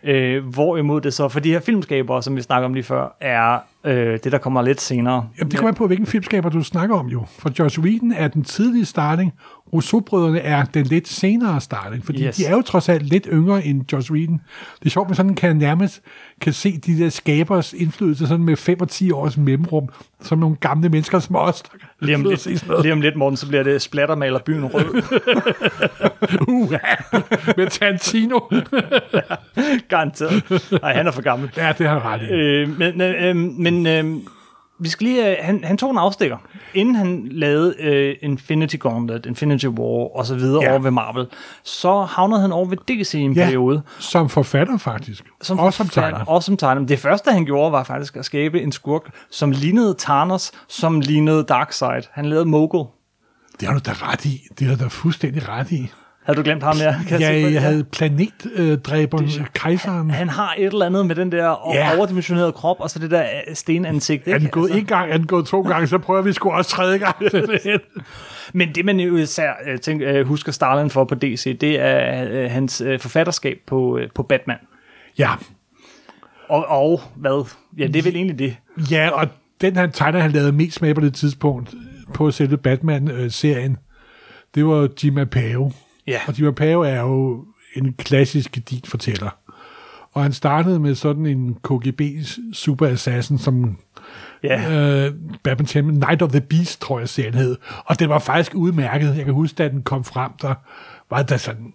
[0.05, 3.59] Øh, hvorimod det så for de her filmskabere, som vi snakker om lige før, er
[3.85, 5.29] øh, det, der kommer lidt senere.
[5.39, 7.25] Jamen, det kommer an på, hvilken filmskaber du snakker om jo.
[7.39, 9.33] For Josh Whedon er den tidlige starting,
[9.73, 12.37] Rousseau-brødrene er den lidt senere starting, fordi Yes.
[12.37, 14.41] de er jo trods alt lidt yngre end Josh Whedon.
[14.81, 16.01] Det er sjovt, man sådan kan nærmest
[16.41, 19.89] kan se de der skabers indflydelse sådan med 5 og 10 års mellemrum,
[20.23, 21.69] som nogle gamle mennesker som os, der
[22.01, 25.03] Lige om, lidt, lige om lidt, Morten, så bliver det splattermaler byen rød.
[26.49, 26.71] Uh,
[27.57, 28.39] med Tarantino.
[29.89, 30.63] Garanteret.
[30.83, 31.51] Nej, han er for gammel.
[31.57, 32.33] ja, det har han ret i.
[32.33, 34.17] Øh, men øh, men øh,
[34.79, 36.37] vi skal lige, øh, han, han tog en afstikker,
[36.75, 40.71] inden han lavede øh, Infinity Gauntlet, Infinity War og så videre Ja.
[40.71, 41.27] over ved Marvel,
[41.63, 43.45] så havnede han over ved DC i en Ja.
[43.45, 43.83] periode.
[43.99, 45.25] Som forfatter, faktisk.
[45.43, 46.25] Som Også som tegner.
[46.25, 46.87] Også som tegner.
[46.87, 51.45] Det første, han gjorde, var faktisk at skabe en skurk, som lignede Thanos, som lignede
[51.45, 52.03] Darkseid.
[52.13, 52.87] Han lavede Mogul.
[53.61, 54.41] Det har du da ret i.
[54.59, 55.91] Det har du da fuldstændig ret i.
[56.25, 56.95] Havde du glemt ham her?
[57.09, 57.53] Kan Ja, det?
[57.53, 60.11] jeg havde planetdræberen, Det- kejseren.
[60.11, 61.97] Han har et eller andet med den der Ja.
[61.99, 64.27] overdimensionerede krop, og så det der øh, stenansigt.
[64.27, 64.49] Ikke?
[64.49, 64.79] gået Altså.
[64.79, 67.17] en gang, den gået to gange, så prøver vi sgu også tredje gang.
[68.53, 72.29] Men det, man jo især øh, tænk, øh, husker Starlin for på DC, det er
[72.31, 74.57] øh, hans øh, forfatterskab på, øh, på Batman.
[75.19, 75.31] ja,
[76.49, 77.47] Og, og hvad?
[77.79, 78.57] Ja, det er vel egentlig det.
[78.91, 79.29] ja, og
[79.61, 81.75] den han tegner, han lavede mest med på det tidspunkt
[82.15, 83.77] på selve Batman-serien,
[84.55, 85.73] det var Jim Apao.
[86.07, 86.19] Ja.
[86.27, 87.45] Og Jim Apao er jo
[87.77, 89.31] en klassisk din fortæller.
[90.13, 92.01] Og han startede med sådan en KGB
[92.53, 93.79] super assassin, som
[94.43, 95.07] Ja.
[95.07, 95.13] øh,
[95.67, 97.57] Champion, Night of the Beast, tror jeg serien hed.
[97.85, 99.17] Og den var faktisk udmærket.
[99.17, 100.55] Jeg kan huske, da den kom frem, der
[101.11, 101.73] var der sådan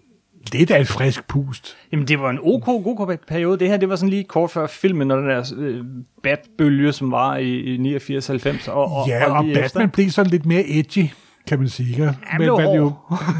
[0.54, 1.78] lidt af et frisk pust.
[1.92, 3.60] Jamen, det var en OK god periode.
[3.60, 5.86] Det her, det var sådan lige kort før filmen, og den der øh,
[6.24, 8.72] Bat-bølge, som var i, i 89-90.
[8.72, 9.88] Og, og, Ja, og, og Batman efter.
[9.88, 11.06] blev sådan lidt mere edgy,
[11.50, 11.90] kan man sige.
[11.90, 12.16] Ikke?
[12.38, 12.76] blev man hård.
[12.76, 12.94] jo,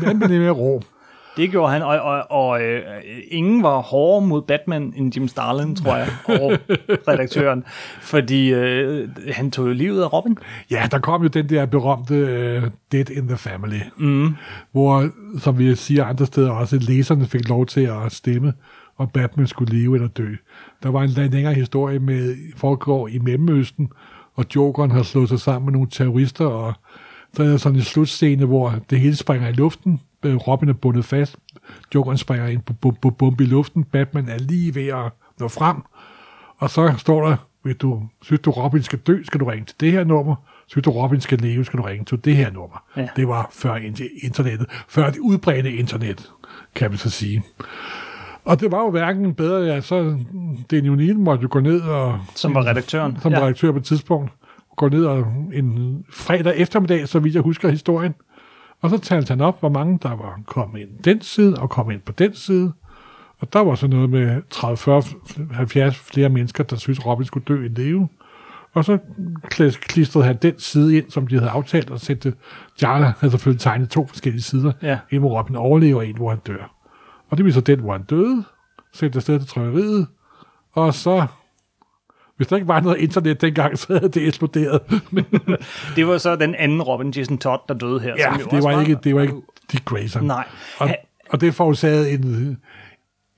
[0.06, 0.82] han blev lidt mere rå.
[1.38, 2.82] Det gjorde han, og, og, og øh,
[3.28, 6.08] ingen var hårdere mod Batman end Jim Starlin, tror jeg,
[6.42, 6.58] og
[7.08, 7.64] redaktøren.
[8.02, 10.38] Fordi øh, han tog jo livet af Robin.
[10.72, 14.36] Ja, der kom jo den der berømte uh, Dead in the Family, mm.
[14.72, 18.54] hvor, som vi siger andre steder også, læserne fik lov til at stemme,
[18.98, 20.28] og Batman skulle leve eller dø.
[20.84, 23.90] Der var en længere historie med foregår i Mellemøsten,
[24.36, 26.74] og Jokeren har slået sig sammen med nogle terrorister, og
[27.34, 30.74] så er der sådan en slutscene, hvor det hele springer i luften, Øh, Robin er
[30.74, 31.36] bundet fast,
[31.96, 32.60] Jokeren springer en
[33.20, 35.76] bombe i luften, Batman er lige ved at nå frem,
[36.58, 39.76] og så står der, hvis du synes, du Robin skal dø, skal du ringe til
[39.80, 40.36] det her nummer.
[40.68, 42.84] Synes du Robin skal leve, skal du ringe til det her nummer.
[42.98, 43.08] Ja.
[43.16, 46.30] Det var før in- internettet, før det udbredte internet,
[46.76, 47.44] kan man så sige.
[48.46, 50.18] Og det var jo hverken bedre, ja, så
[50.72, 53.18] Daniel O'Neill måtte jo gå ned og, Som var redaktøren.
[53.22, 53.38] som Ja.
[53.40, 53.44] ja.
[53.44, 54.32] redaktør på et tidspunkt,
[54.80, 55.20] gå ned og
[55.54, 58.16] en fredag eftermiddag, så vidt jeg husker historien.
[58.82, 61.94] Og så talte han op, hvor mange der var kommet ind den side, og kommet
[61.94, 62.74] ind på den side.
[63.40, 65.04] Og der var så noget med 30, 40,
[65.52, 68.10] 70 flere mennesker, der synes Robin skulle dø i leve.
[68.74, 68.98] Og så
[69.82, 72.34] klistrede han den side ind, som de havde aftalt, og sætte
[72.82, 74.72] Jarla havde selvfølgelig tegnet to forskellige sider.
[74.82, 75.00] Ja.
[75.12, 76.76] En, hvor Robin overlever, og en, hvor han dør.
[77.30, 78.44] Og det blev så den, hvor han døde,
[78.94, 80.08] sendte afsted til trykkeriet,
[80.74, 81.28] og så,
[82.40, 84.82] hvis der ikke var noget internet dengang, så havde det eksploderet.
[85.96, 88.16] Det var så den anden Robin, Jason Todd, der døde her.
[88.18, 89.34] ja, som det var, ikke, det var ikke
[89.72, 90.26] Dick Grayson.
[90.26, 90.48] Nej.
[90.78, 90.90] Og,
[91.30, 92.58] og det forårsagede en,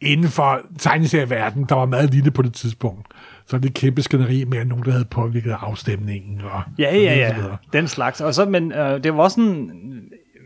[0.02, 3.08] inden for tegneserieverdenen, der var meget lille på det tidspunkt.
[3.46, 6.42] Så det kæmpe skænderi med, at nogen, der havde påvirket afstemningen.
[6.42, 7.36] Og, Ja, ja, ja.
[7.74, 8.22] Den slags.
[8.22, 9.72] Og så, men øh, det var sådan,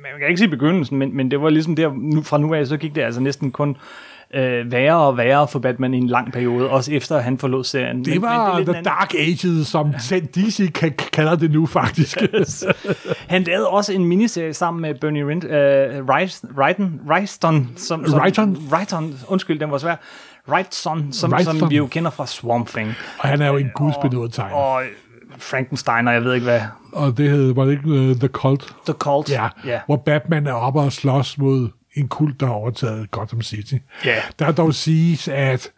[0.01, 2.67] man kan ikke sige begyndelsen, men, men det var ligesom der, nu, fra nu af,
[2.67, 3.77] så gik det altså næsten kun
[4.33, 8.05] øh, værre og værre for Batman i en lang periode, også efter han forlod serien.
[8.05, 12.17] Det var er lidt The Dark Ages, som selv DC kan, kalder det nu faktisk.
[13.27, 18.57] Han lavede også en miniserie sammen med Bernie Rind, øh, Wrighton, Wrighton, som, som, Wrighton?
[18.71, 19.95] Wrighton, undskyld, den var svær.
[20.47, 21.69] Wrightson, som, som Wrighton.
[21.69, 22.93] vi jo kender fra Swamp Thing.
[23.19, 24.55] og han er jo en gudsbenået tegner.
[24.55, 24.83] Og
[25.37, 26.61] Frankenstein, og jeg ved ikke hvad.
[26.93, 28.75] Og det hed, var det ikke uh, The Cult?
[28.85, 29.29] The Cult.
[29.29, 29.79] Ja, ja.
[29.85, 33.75] hvor Batman er oppe og slås mod en kult, der har overtaget Gotham City.
[34.05, 34.21] Ja.
[34.39, 35.71] Der dog siges, at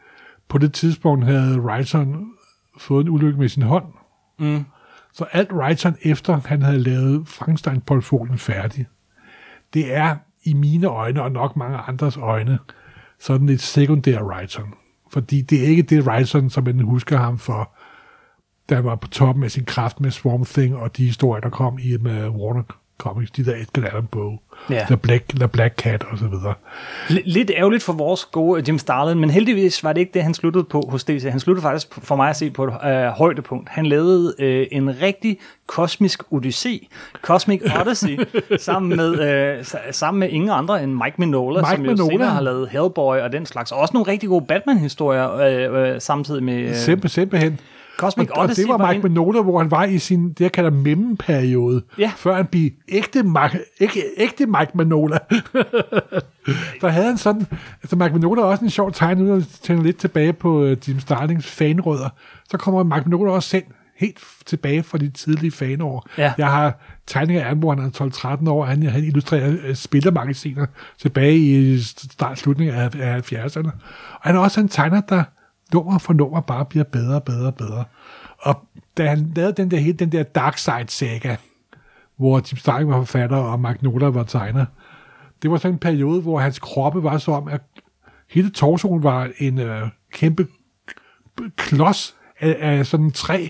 [0.49, 2.25] på det tidspunkt havde Wrighton
[2.77, 3.85] fået en ulykke med sin hånd.
[4.39, 4.65] Mm.
[5.13, 8.85] Så alt Wrighton efter han havde lavet Frankenstein-portfolien færdig,
[9.73, 12.59] det er i mine øjne, og nok mange andres øjne,
[13.19, 14.73] sådan et sekundær Wrighton.
[15.11, 17.75] Fordi det er ikke det Wrighton, som man husker ham for,
[18.69, 21.79] der var på toppen af sin kraft med Swamp Thing og de historier, der kom
[21.81, 22.63] i med Warner
[22.97, 24.83] Comics, de der Edgar Allan bog, Ja.
[24.87, 26.53] The, Black, The Black Cat og så videre.
[27.09, 30.33] L- lidt ærgerligt for vores gode Jim Starlin, men heldigvis var det ikke det, han
[30.33, 31.23] sluttede på hos DC.
[31.31, 33.69] Han sluttede faktisk for mig at se på et øh, højdepunkt.
[33.69, 36.87] Han lavede øh, en rigtig kosmisk odyssé,
[37.21, 38.19] Cosmic Odyssey,
[38.59, 42.29] sammen med, øh, sa- sammen med ingen andre end Mike Mignola, Mike som jo senere
[42.29, 43.71] har lavet Hellboy og den slags.
[43.71, 47.59] Og også nogle rigtig gode Batman-historier øh, øh, samtidig med øh, Simpe, simpelthen.
[47.97, 48.63] Cosmic Og, og Odyssey.
[48.63, 52.11] det var Mike en- Mignola, hvor han var i sin, det jeg kalder memme-periode, Ja.
[52.17, 55.17] før han blev ægte, Mike, ikke, ægte Mike Mignola.
[56.81, 57.45] der havde han sådan,
[57.83, 60.99] altså Mike Mignola er også en sjov tegn, nu tænker lidt tilbage på uh, Jim
[60.99, 62.09] Starlings fanrødder,
[62.49, 63.63] så kommer Mike Mignola også selv
[63.97, 66.07] helt tilbage fra de tidlige fanår.
[66.17, 66.33] Ja.
[66.37, 70.65] Jeg har tegninger af ham, hvor han er 12-13 år, han, han illustrerer uh, spillermagasiner
[70.99, 73.67] tilbage i start slutningen af, af 70'erne.
[74.13, 75.23] Og han er også en tegner, der
[75.73, 77.85] nummer for nummer bare bliver bedre og bedre og bedre.
[78.39, 81.35] Og da han lavede den der, hele den der Dark Side saga,
[82.17, 84.65] hvor Jim Stark var forfatter, og Mark Nola var tegner,
[85.41, 87.61] det var sådan en periode, hvor hans kroppe var så om, at
[88.29, 90.47] hele torsoen var en øh, kæmpe
[91.55, 93.47] klods af, af sådan en træ,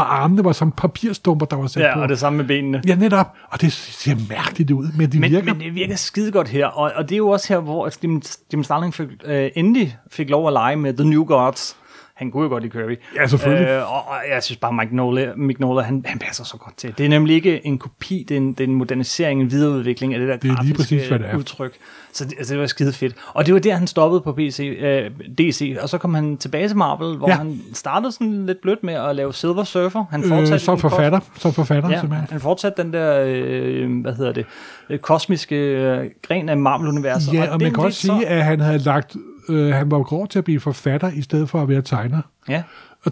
[0.00, 1.98] og armene var som papirstumper, der var sat på.
[1.98, 2.82] Ja, og det samme med benene.
[2.86, 3.34] Ja, netop.
[3.50, 5.54] Og det ser mærkeligt ud, men det Men, virker...
[5.54, 8.22] men det virker skide godt her, og, og det er jo også her, hvor Jim,
[8.52, 11.76] Jim Starlin fik, øh, endelig fik lov at lege med The New Gods.
[12.18, 12.98] Han kunne jo godt i Kirby.
[13.16, 13.68] Ja, selvfølgelig.
[13.68, 16.76] Øh, og, og jeg synes bare, Mike Nola, Mike Nola han, han passer så godt
[16.76, 16.94] til.
[16.98, 20.14] Det er nemlig ikke en kopi, det er en, det er en modernisering, en videreudvikling
[20.14, 21.36] af det der Det er lige grafiske præcis, hvad det er.
[21.36, 21.72] udtryk.
[22.12, 23.14] Så det, altså, det var skide fedt.
[23.34, 26.68] Og det var der, han stoppede på PC, øh, DC, og så kom han tilbage
[26.68, 27.34] til Marvel, hvor Ja.
[27.34, 30.04] han startede sådan lidt blødt med at lave Silver Surfer.
[30.10, 32.28] Han Øh, fortsatte som den kos- forfatter, som forfatter, Ja, simpelthen.
[32.30, 34.46] han fortsatte den der, øh, hvad hedder det,
[34.90, 37.34] øh, kosmiske øh, gren af Marvel-universet.
[37.34, 39.16] Ja, og man den kan også sige, at han havde lagt,
[39.48, 42.22] øh, han var grov til at blive forfatter, i stedet for at være tegner.
[42.48, 42.62] Ja,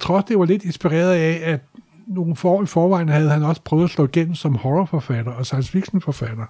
[0.00, 1.60] tror også, det var lidt inspireret af, at
[2.06, 5.70] nogle for, i forvejen havde han også prøvet at slå igennem som horrorforfatter og science
[5.72, 6.44] fiction forfatter.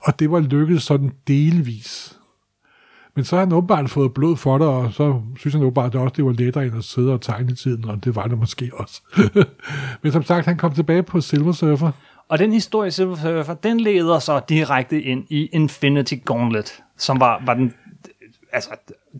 [0.00, 2.18] Og det var lykkedes sådan delvis.
[3.14, 6.14] Men så har han åbenbart fået blod for det, og så synes han åbenbart også,
[6.16, 8.70] det var lettere end at sidde og tegne i tiden, og det var det måske
[8.74, 9.02] også.
[10.02, 11.90] Men som sagt, han kom tilbage på Silver Surfer.
[12.28, 17.42] og den historie, Silver Surfer, den leder så direkte ind i Infinity Gauntlet, som var,
[17.46, 17.74] var den,
[18.56, 18.70] altså,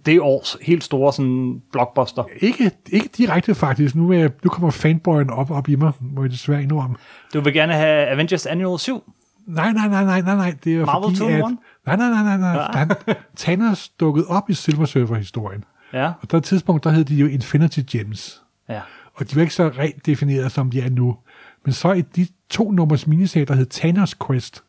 [0.06, 2.24] det års helt store sådan, blockbuster.
[2.40, 3.94] Ikke, ikke direkte faktisk.
[3.94, 6.96] Nu, er nu kommer fanboyen op, op i mig, må jeg desværre indrømme.
[7.34, 9.12] Du vil gerne have Avengers Annual 7?
[9.46, 10.54] Nej, nej, nej, nej, nej, nej.
[10.64, 11.40] Det er Marvel fordi, 2 in at...
[11.40, 12.70] Nej, nej, nej, nej, nej.
[12.74, 12.90] Han,
[13.36, 15.64] Thanos dukkede op i Silver Surfer-historien.
[15.92, 18.42] Ja, Og der et tidspunkt, der hed de jo Infinity Gems.
[18.68, 18.80] ja.
[19.14, 21.16] Og de var ikke så rent defineret, som de er nu.
[21.64, 24.64] Men så i de to nummers miniserie, der hed Thanos Quest.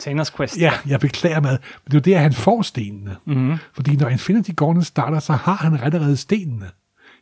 [0.00, 0.56] Thanos Quest.
[0.58, 1.50] Ja, jeg beklager mig.
[1.50, 1.58] Men
[2.00, 3.16] det er jo der, han får stenene.
[3.24, 3.36] Mhm.
[3.38, 3.58] Mm-hmm.
[3.74, 6.66] Fordi når Infinity Gauntlet starter, så har han allerede stenene.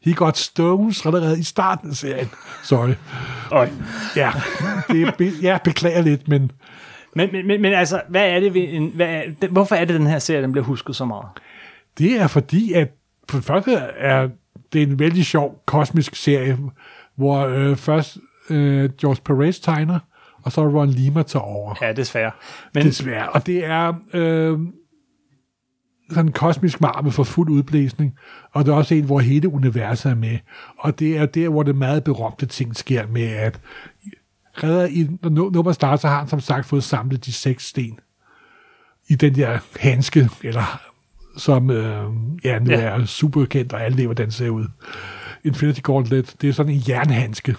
[0.03, 2.29] He got stones allerede i starten af serien.
[2.63, 2.93] Sorry.
[3.51, 3.69] Øj.
[4.17, 4.33] Ja,
[4.89, 6.51] det er, be- jeg beklager lidt, men
[7.17, 9.85] Men, men, men, men altså, hvad er det ved en, hvad er, den, hvorfor er
[9.85, 11.27] det, den her serie, den bliver husket så meget?
[11.99, 12.89] Det er fordi, at
[13.29, 14.29] for det første er
[14.73, 16.59] det en vældig sjov kosmisk serie,
[17.17, 18.19] hvor øh, først
[18.51, 19.99] øh, George Perez tegner,
[20.43, 21.75] og så Ron Lima tager over.
[21.83, 22.31] Ja, desværre.
[22.75, 23.29] Men, Desværre.
[23.29, 24.59] Og det er øh,
[26.11, 28.15] sådan en kosmisk marmel for fuld udblæsning,
[28.53, 30.39] og det er også en, hvor hele universet er med.
[30.79, 33.61] Og det er der, hvor det meget berømte ting sker med, at
[34.55, 37.67] redder i, når nu- nummer starter, så har han som sagt fået samlet de seks
[37.69, 37.99] sten
[39.09, 40.81] i den der handske, eller
[41.37, 42.05] som øh,
[42.45, 42.81] ja, nu Ja.
[42.81, 44.67] er super kendt, og alle ved, hvordan den ser ud.
[45.45, 47.57] Infinity Gauntlet, det er sådan en jernhandske,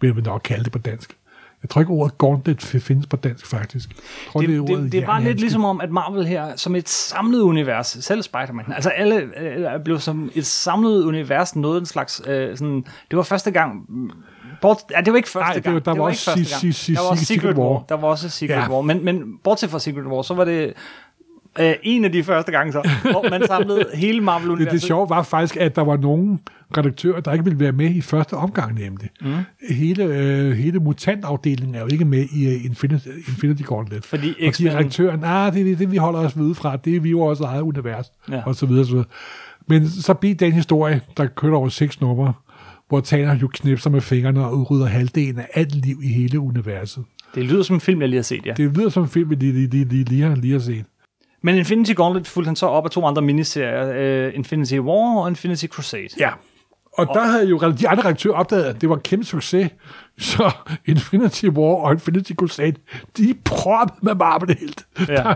[0.00, 1.16] vil man nok kalde det på dansk.
[1.62, 3.88] Jeg tror ikke, ordet gauntlet findes på dansk, faktisk.
[3.90, 3.96] Jeg
[4.32, 6.88] tror, det, ordet det, det er bare lidt ligesom om, at Marvel her, som et
[6.88, 12.22] samlet univers, selv Spider-Man, altså alle øh, blev som et samlet univers noget en slags,
[12.26, 13.86] øh, sådan, det var første gang,
[14.60, 15.74] bort, ja, det var ikke første Nej, det gang.
[15.74, 16.60] var- der var ikke også første si- gang.
[16.60, 17.70] si- si- Der var også Secret Secret War.
[17.72, 17.84] War.
[17.88, 18.70] Der var også Secret Ja.
[18.70, 20.72] War, men, men bortset fra Secret War, så var det
[21.60, 24.72] øh, en af de første gange så, hvor man samlede hele Det, Marvel-universet.
[24.72, 26.38] det sjove var faktisk, at der var nogle
[26.76, 29.08] redaktører, der ikke ville være med i første omgang nemlig.
[29.20, 29.32] Mm.
[29.70, 34.04] Hele, øh, hele mutantafdelingen er jo ikke med i uh, Infinity, Infinity Gauntlet.
[34.04, 36.76] Fordi og de redaktører, nej, det er det, vi holder os ved fra.
[36.76, 38.06] Det er vi jo vores eget univers.
[38.30, 38.42] Ja.
[38.46, 39.06] Og så videre, så videre.
[39.66, 42.32] Men så blev den historie, der kørte over seks numre,
[42.88, 47.04] hvor Thanos jo knipser med fingrene og udrydder halvdelen af alt liv i hele universet.
[47.34, 48.52] Det lyder som en film, jeg lige har set, ja.
[48.56, 50.84] Det lyder som en film, vi lige, lige, lige, lige, lige, har, lige har set.
[51.42, 55.28] Men Infinity Gauntlet fulgte han så op af to andre miniserier, uh, Infinity War og
[55.28, 56.08] Infinity Crusade.
[56.18, 56.30] Ja.
[56.98, 59.70] Og der havde jo de andre redaktører opdaget, at det var en kæmpe succes.
[60.18, 60.50] Så
[60.86, 62.74] Infinity War og Infinity Crusade,
[63.16, 64.86] de er proppet med Marvel helt.
[64.98, 65.14] Ja.
[65.14, 65.34] Der,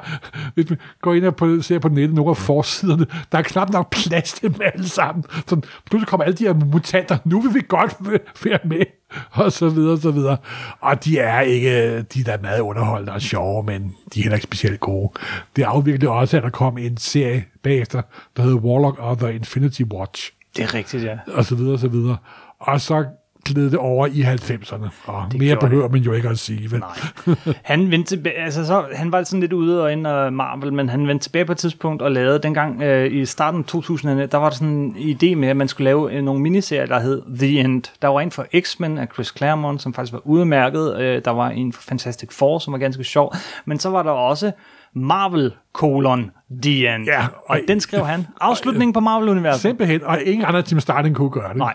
[0.54, 3.70] hvis man går ind og på, ser på nettet nogle af forsiderne, der er knap
[3.72, 5.24] nok plads til dem alle sammen.
[5.46, 7.96] Så pludselig kommer alle de her mutanter, nu vil vi godt
[8.44, 8.84] være med,
[9.42, 10.36] og så videre, og så videre.
[10.80, 14.36] Og de er ikke, de er da meget underholdende og sjove, men de er heller
[14.36, 15.12] ikke specielt gode.
[15.56, 18.02] Det afviklede også, at der kom en serie bagefter,
[18.36, 21.18] der hedder Warlock of the Infinity Watch Det er rigtigt, ja.
[21.32, 22.16] og så videre, og så videre.
[22.58, 23.04] Og så
[23.46, 26.70] gled det over i 90'erne, og Det mere behøver man jo ikke at sige.
[26.70, 26.80] Vel?
[26.80, 27.36] Nej.
[27.62, 30.88] Han vendte tilbage, altså så, han var sådan lidt ude og ind af Marvel, men
[30.88, 34.36] han vendte tilbage på et tidspunkt og lavede dengang øh, i starten af 2000'erne, der
[34.36, 37.22] var der sådan en idé med, at man skulle lave øh, nogle miniserier, der hed
[37.38, 37.82] The End.
[38.02, 40.96] Der var en for X-Men af Chris Claremont, som faktisk var udmærket.
[41.00, 43.34] Øh, der var en for Fantastic Four, som var ganske sjov.
[43.64, 44.52] Men så var der også
[44.96, 45.52] Marvel
[46.62, 47.04] The End.
[47.06, 48.26] Ja, og, og- den skrev han.
[48.40, 49.60] Afslutningen på Marvel-universet.
[49.60, 51.56] Simpelthen, og ingen andre Team Starling kunne gøre det.
[51.56, 51.74] Nej.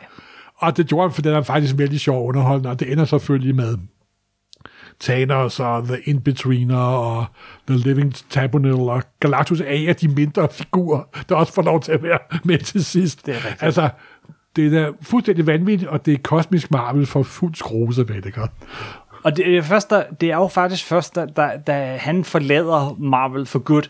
[0.57, 3.55] Og det gjorde han, for den er faktisk vældig sjov underholdende, og det ender selvfølgelig
[3.55, 3.77] med
[4.99, 7.25] Thanos og The In-Betweener og
[7.67, 11.81] The Living Tabunil og Galactus er en af de mindre figurer, der også får lov
[11.81, 13.25] til at være med til sidst.
[13.25, 13.63] Det er rigtigt.
[13.63, 13.89] Altså,
[14.55, 18.21] det er da fuldstændig vanvittigt, og det er kosmisk Marvel for fuld skrue, så ved
[18.21, 18.51] det godt.
[19.23, 22.95] Og det er, først, der, det er jo faktisk først, da, da, da han forlader
[22.99, 23.89] Marvel for good,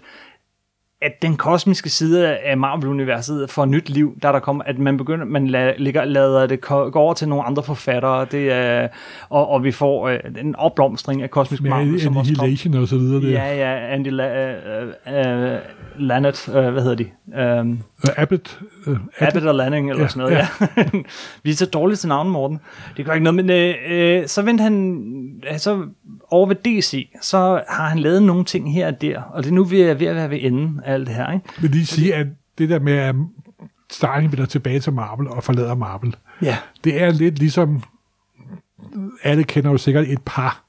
[1.02, 5.26] at den kosmiske side af Marvel-universet får nyt liv, der der kommer, at man begynder,
[5.26, 8.88] man la, ligger, lader det gå over til nogle andre forfattere, det er,
[9.30, 12.18] og, og vi får øh, en opblomstring af kosmisk Med Marvel, kom.
[12.18, 13.22] Annihilation og så videre.
[13.22, 13.32] Det.
[13.32, 15.60] Ja, ja, Andy La, uh, uh,
[15.97, 17.60] Lanet, uh, hvad hedder de?
[17.60, 17.84] Um,
[18.18, 20.47] Abbott, uh, Abbott, Abbott og Lanning, eller Ja, sådan noget, ja.
[21.43, 22.60] Vi er så dårlige til navn, Morten.
[22.97, 25.04] Det gør ikke noget, men øh, øh, så vendte han,
[25.47, 25.84] altså
[26.32, 29.53] over ved DC, så har han lavet nogle ting her og der, og det er
[29.53, 31.45] nu, vi er ved at være ved enden af alt det her, ikke?
[31.61, 32.27] vil lige sige, at
[32.57, 33.15] det der med, at
[33.91, 36.57] Starling vender tilbage til Marvel og forlader Marvel, Ja.
[36.84, 37.84] det er lidt ligesom,
[39.23, 40.63] alle kender jo sikkert et par,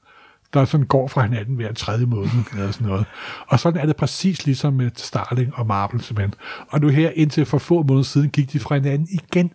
[0.53, 3.05] der sådan går fra hinanden hver tredje måned, eller sådan noget.
[3.47, 6.33] Og sådan er det præcis ligesom med Starling og Marvel, simpelthen.
[6.69, 9.51] Og nu her, indtil for få måneder siden, gik de fra hinanden igen.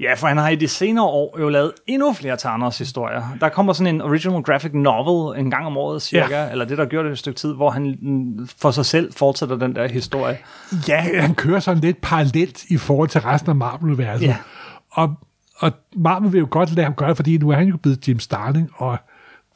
[0.00, 3.36] Ja, for han har i de senere år jo lavet endnu flere Thanos historier.
[3.40, 6.50] Der kommer sådan en original graphic novel en gang om året cirka, ja.
[6.50, 9.56] eller det der gjorde det et stykke tid, hvor han mm, for sig selv fortsætter
[9.56, 10.38] den der historie.
[10.88, 14.26] Ja, han kører sådan lidt parallelt i forhold til resten af Marvel-universet.
[14.26, 14.36] Ja.
[14.90, 15.14] Og,
[15.58, 18.08] og Marvel vil jo godt lade ham gøre det, fordi nu er han jo blevet
[18.08, 18.98] Jim Starling, og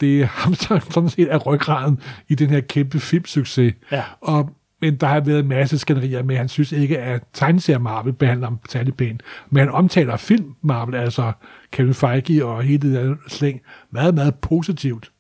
[0.03, 3.75] det er ham, der sådan set er ryggraden i den her kæmpe filmsucces.
[3.93, 4.03] Ja.
[4.21, 4.51] Og,
[4.81, 8.47] men der har været en masse skænderier med, han synes ikke, at tegneserie Marvel behandler
[8.47, 9.23] ham særlig pænt.
[9.51, 11.33] Men han omtaler film Marvel, altså
[11.71, 15.13] Kevin Feige og hele det der slæng, meget, meget positivt.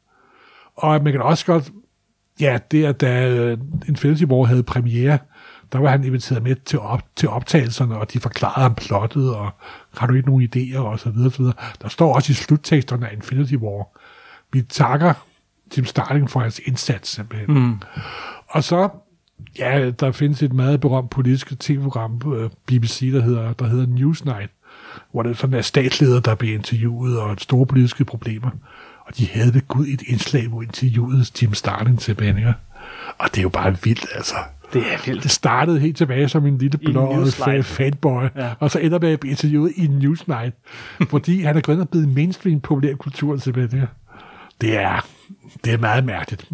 [0.76, 1.72] Og man kan også godt
[2.40, 3.58] Ja, det er da øh,
[3.88, 5.18] Infinity War havde premiere,
[5.72, 9.50] der var han inviteret med til, op, til optagelserne, og de forklarede ham plottet, og
[9.96, 11.54] har du ikke nogen idéer, og så videre, så videre.
[11.82, 13.86] Der står også i slutteksterne af Infinity War,
[14.52, 15.14] vi takker
[15.70, 17.54] Tim Starling for hans indsats, simpelthen.
[17.58, 17.80] Mm.
[18.48, 18.88] Og så,
[19.58, 23.86] ja, der findes et meget berømt politisk tv-program på øh, BBC, der hedder, der hedder
[23.86, 24.50] Newsnight,
[25.12, 28.50] hvor det er sådan en statsleder, der bliver interviewet, og store politiske problemer.
[29.06, 32.36] Og de havde ved Gud et indslag, hvor interviewede Tim Starling tilbage.
[32.36, 32.54] ikke?
[33.18, 34.34] Og det er jo bare vildt, altså.
[34.72, 35.22] Det er vildt.
[35.22, 37.64] Det startede helt tilbage som en lille blå Newslight.
[37.66, 38.50] fanboy, Ja.
[38.60, 40.54] og så ender med at blive interviewet i Newsnight,
[41.10, 43.82] fordi han er gået og blevet mainstream populær kultur simpelthen.
[44.62, 45.06] Det er,
[45.64, 46.44] det er meget mærkeligt.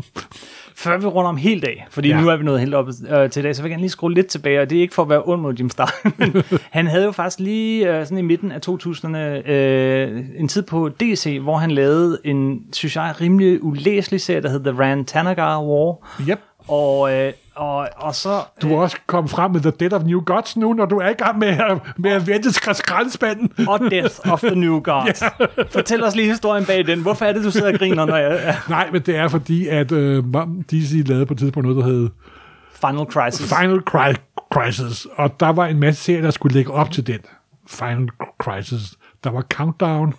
[0.76, 2.20] Før vi runder om helt af, fordi ja.
[2.20, 3.90] Nu er vi nået helt op øh, til i dag, så vil jeg gerne lige
[3.90, 6.42] skrue lidt tilbage, og det er ikke for at være ond mod Jim Starlin, men
[6.78, 10.88] han havde jo faktisk lige øh, sådan i midten af 2000'erne øh, en tid på
[10.88, 15.62] DC, hvor han lavede en, synes jeg, rimelig ulæselig serie, der hed The Rand Tanagar
[15.62, 15.96] War,
[16.28, 16.38] Yep.
[16.68, 18.40] og, øh, og, og så...
[18.62, 21.08] Du er også kommet frem med The Dead of New Gods nu, når du er
[21.08, 23.52] i gang med at, med at vente til skraldespanden.
[23.68, 25.22] og Death of the New Gods.
[25.74, 27.02] Fortæl os lige historien bag den.
[27.02, 28.40] Hvorfor er det, du sidder og griner, når jeg...
[28.44, 28.56] Ja.
[28.68, 30.24] Nej, men det er fordi, at øh,
[30.70, 32.08] DC lavede på et tidspunkt noget, der hed
[32.72, 33.54] Final Crisis.
[33.54, 37.18] Final Cri- Crisis, og der var en masse serier, der skulle lægge op til den
[37.68, 38.94] Final Crisis.
[39.24, 40.14] Der var Countdown,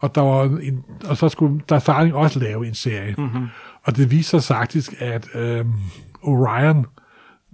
[0.00, 3.14] og, der var en, og så skulle der Starling også lave en serie.
[3.18, 3.46] Mm-hmm.
[3.84, 5.72] Og det viser sig faktisk, at øhm,
[6.22, 6.86] Orion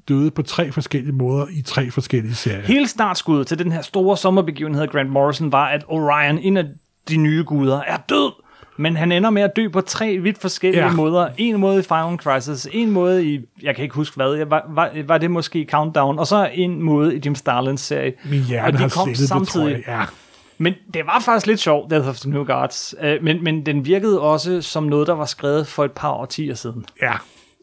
[0.09, 2.63] døde på tre forskellige måder i tre forskellige serier.
[2.63, 6.65] Hele startskuddet til den her store sommerbegivenhed af Grant Morrison var, at Orion, en af
[7.09, 8.33] de nye guder, er død.
[8.81, 10.93] Men han ender med at dø på tre vidt forskellige ja.
[10.93, 11.29] Måder.
[11.37, 14.91] En måde i Final Crisis, en måde i, jeg kan ikke huske hvad, var, var,
[15.07, 18.13] var det måske Countdown, og så en måde i Jim Starlins serie.
[18.25, 19.73] Min hjerne og de kom det, samtidig.
[19.73, 19.83] jeg.
[19.87, 20.05] Ja.
[20.59, 22.95] Men det var faktisk lidt sjovt, Death of the New Guards.
[23.03, 26.55] Øh, men, men den virkede også som noget, der var skrevet for et par årtier
[26.55, 26.85] siden.
[27.03, 27.13] Ja,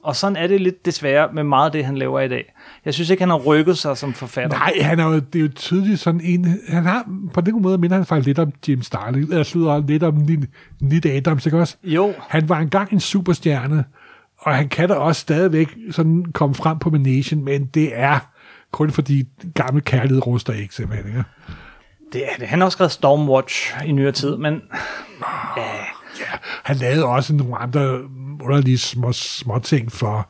[0.05, 2.53] Og sådan er det lidt desværre med meget af det, han laver i dag.
[2.85, 4.57] Jeg synes ikke, han har rykket sig som forfatter.
[4.57, 6.59] Nej, han er jo, det er jo tydeligt sådan en...
[6.67, 9.29] Han har, på den måde minder han faktisk lidt om James Starling.
[9.29, 10.47] Eller slutter lidt om Nid-
[10.81, 11.75] Nid Adams, ikke også?
[11.83, 13.85] Jo, Han var engang en superstjerne,
[14.37, 18.19] og han kan da også stadigvæk sådan komme frem på Manation, men det er
[18.71, 21.07] kun fordi gammel kærlighed ruster ikke, simpelthen.
[21.07, 21.23] Ikke?
[22.13, 22.47] det er det.
[22.47, 24.61] Han har også skrevet Stormwatch i nyere tid, men
[25.57, 25.63] Ja,
[26.63, 27.99] han lavede også nogle andre
[28.41, 30.29] underlige små, små ting for,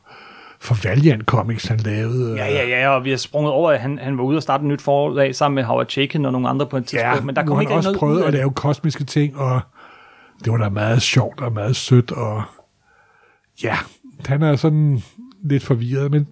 [0.60, 2.36] for Valiant Comics, han lavede.
[2.36, 4.62] ja, ja, ja, og vi har sprunget over, at han, han var ude og starte
[4.62, 7.44] et nyt forlag sammen med Howard Chaykin og nogle andre på et tidspunkt, men der
[7.44, 9.60] kom han ikke også noget af at lave kosmiske ting, og
[10.44, 12.42] det var da meget sjovt og meget sødt, og
[13.62, 13.76] ja,
[14.26, 15.02] han er sådan
[15.44, 16.26] lidt forvirret, men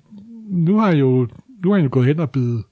[0.50, 1.28] nu har jo,
[1.64, 2.64] nu har han jo gået hen og blevet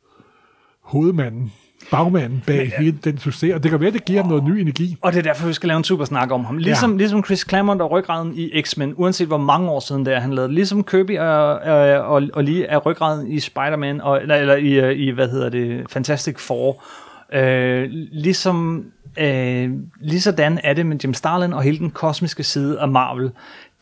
[0.85, 1.53] hovedmanden,
[1.93, 2.83] bagmanden bag ja.
[2.83, 4.97] hele den succes, og det kan være, det giver ham noget ny energi.
[5.01, 6.59] Og det er derfor, vi skal lave en super snak om ham.
[6.59, 6.97] Ligesom, ja.
[6.97, 10.33] ligesom Chris Claremont og ryggraden i X-Men, uanset hvor mange år siden det er, han
[10.33, 10.55] lavede.
[10.55, 14.73] Ligesom Kirby og, og, og, og lige er ryggraden i Spider-Man, og, eller, eller i,
[14.73, 16.85] øh, i, hvad hedder det, Fantastic Four.
[17.33, 18.85] Øh, ligesom,
[19.19, 19.71] øh,
[20.01, 23.31] ligesådan er det med Jim Starlin og hele den kosmiske side af Marvel.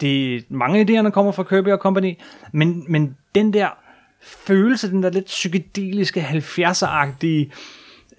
[0.00, 2.14] Det, mange af idéerne kommer fra Kirby og Company,
[2.52, 3.68] men, men den der
[4.22, 7.52] følelse, den der lidt psykedeliske, 70'er-agtige,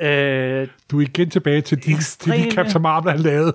[0.02, 2.52] øh, Du er igen tilbage til de, til de Ekstreme.
[2.52, 3.54] Captain Marvel, han lavede.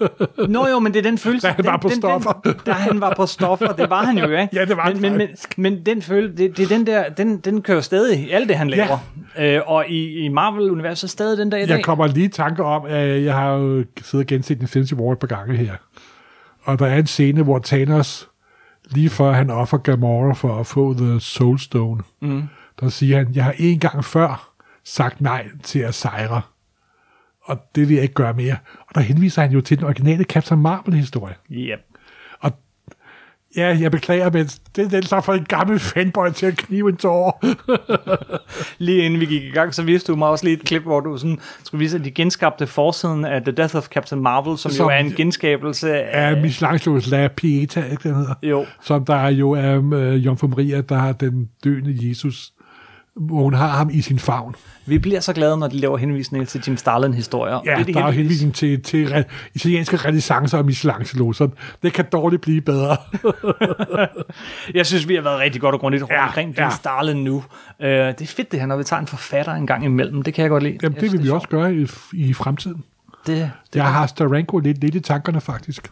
[0.48, 1.46] Nå jo, men det er den følelse...
[1.46, 2.32] Da han den, var på den, stoffer.
[2.44, 4.48] Den, da han var på stoffer, det var han jo, ikke?
[4.58, 7.08] Ja, det var han men, men, men, men den følelse, det, det er den der,
[7.08, 8.98] den, den kører stadig i alt det, han laver.
[9.36, 9.56] Ja.
[9.56, 11.76] Øh, og i, i Marvel-universet stadig den dag i dag.
[11.76, 15.12] Jeg kommer lige i tanke om, at jeg har jo siddet og genset Infinity War
[15.12, 15.72] et par gange her.
[16.62, 18.28] Og der er en scene, hvor Thanos,
[18.90, 22.42] lige før han offer Gamora for at få The Soul Stone, mm.
[22.80, 24.48] der siger han, jeg har en gang før
[24.88, 26.42] sagt nej til at sejre.
[27.42, 28.56] Og det vil jeg ikke gøre mere.
[28.80, 31.34] Og der henviser han jo til den originale Captain Marvel-historie.
[31.50, 31.80] Yep.
[32.40, 32.52] Og
[33.56, 36.88] ja, jeg beklager, men det er den slags for en gammel fanboy til at knive
[36.88, 37.44] en tår.
[38.84, 41.00] Lige inden vi gik i gang, så viste du mig også lige et klip, hvor
[41.00, 44.70] du sådan skulle vise, at de genskabte forsiden af The Death of Captain Marvel, som,
[44.70, 46.28] som jo er en genskabelse af...
[46.30, 48.34] af Michelangelos La Pieta, ikke den hedder?
[48.42, 48.66] Jo.
[48.82, 52.52] Som der jo er øh, Jomfru Maria, der har den døende Jesus,
[53.20, 54.54] hvor hun har ham i sin favn.
[54.86, 57.60] Vi bliver så glade, når de laver henvisninger til Jim Starlin-historier.
[57.66, 59.22] Ja, det der er jo heldigvis- henvisning til, til re-
[59.54, 61.48] italienske renaissancer og Michelangelo, så
[61.82, 62.96] det kan dårligt blive bedre.
[64.74, 66.70] Jeg synes, vi har været rigtig godt og grundigt rundt Ja, omkring Jim ja.
[66.70, 67.34] Starlin nu.
[67.36, 67.44] Uh,
[67.80, 70.22] det er fedt det her, når vi tager en forfatter en gang imellem.
[70.22, 70.78] Det kan jeg godt lide.
[70.82, 72.84] Jamen, det vil vi er også gøre i, i fremtiden.
[73.26, 73.36] Det,
[73.72, 75.90] det Jeg har Staranko lidt, lidt i tankerne, faktisk.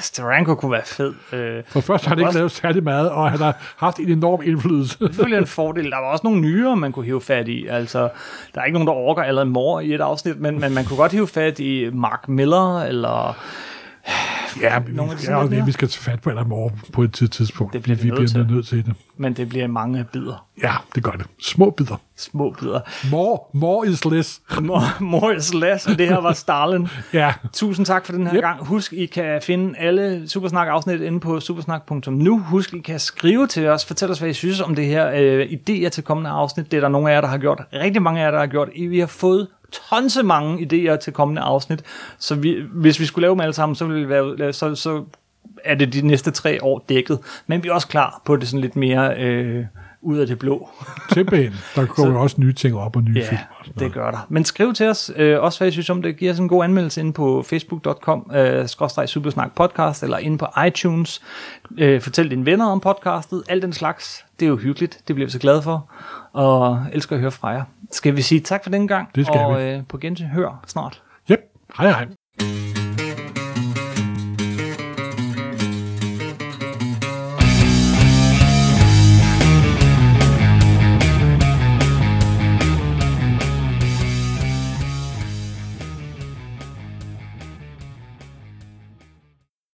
[0.00, 1.08] Steranko kunne være fed.
[1.32, 4.08] Uh, For først har han ikke Også- lavet særlig meget, og han har haft en
[4.08, 4.96] enorm indflydelse.
[4.98, 5.90] selvfølgelig en fordel.
[5.90, 7.66] Der var også nogle nyere, man kunne hive fat i.
[7.66, 8.08] Altså,
[8.54, 10.96] der er ikke nogen, der orker eller mor i et afsnit, men, men man kunne
[10.96, 13.36] godt hive fat i Mark Miller, eller
[14.60, 17.02] Ja, men Nogle af de ja, det, vi skal tage fat på eller morgen på
[17.02, 17.72] et tid- tidspunkt.
[17.72, 18.54] Det bliver vi vi nødt bliver til.
[18.54, 18.94] nødt til det.
[19.16, 20.46] men det bliver mange bidder.
[20.62, 21.26] Ja, det gør det.
[21.42, 21.96] Små bidder.
[22.16, 22.80] Små bidder.
[23.10, 24.40] More, more is less.
[24.60, 26.88] More, more is less, og det her var Starlin.
[27.12, 28.40] Ja, Tusind tak for den her Yep.
[28.42, 28.66] gang.
[28.66, 32.38] Husk, I kan finde alle Supersnak-afsnit inde på supersnak.nu.
[32.38, 33.84] Husk, I kan skrive til os.
[33.84, 35.10] Fortæl os, hvad I synes om det her.
[35.14, 36.70] Øh, idéer til kommende afsnit.
[36.70, 37.62] Det er der nogle af jer, der har gjort.
[37.72, 38.68] Rigtig mange af jer, der har gjort.
[38.88, 41.82] Vi har fået tonse mange idéer til kommende afsnit.
[42.18, 45.04] Så vi, hvis vi skulle lave dem alle sammen, så ville vi være, så, så
[45.64, 47.18] er det de næste tre år dækket.
[47.46, 49.64] Men vi er også klar på det sådan lidt mere øh,
[50.02, 50.68] ud af det blå.
[51.12, 51.54] simpelthen.
[51.74, 53.40] Der kommer jo også nye ting op og nye Ja, film.
[53.58, 54.26] og sådan det gør der.
[54.28, 56.16] Men skriv til os, øh, også hvad I synes om det.
[56.16, 58.66] Giv os en god anmeldelse inde på facebook.com, øh,
[59.06, 61.22] supersnak podcast, eller inde på iTunes.
[61.78, 63.42] Øh, fortæl dine venner om podcastet.
[63.48, 64.24] Alt den slags.
[64.40, 64.98] Det er jo hyggeligt.
[65.08, 65.90] Det bliver vi så glade for.
[66.32, 67.62] Og elsker at høre fra jer.
[67.92, 69.14] Skal vi sige tak for den gang?
[69.14, 69.64] Det skal og vi.
[69.64, 71.02] øh, på gensyn hør snart.
[71.30, 71.40] Yep.
[71.78, 72.06] Hej hej.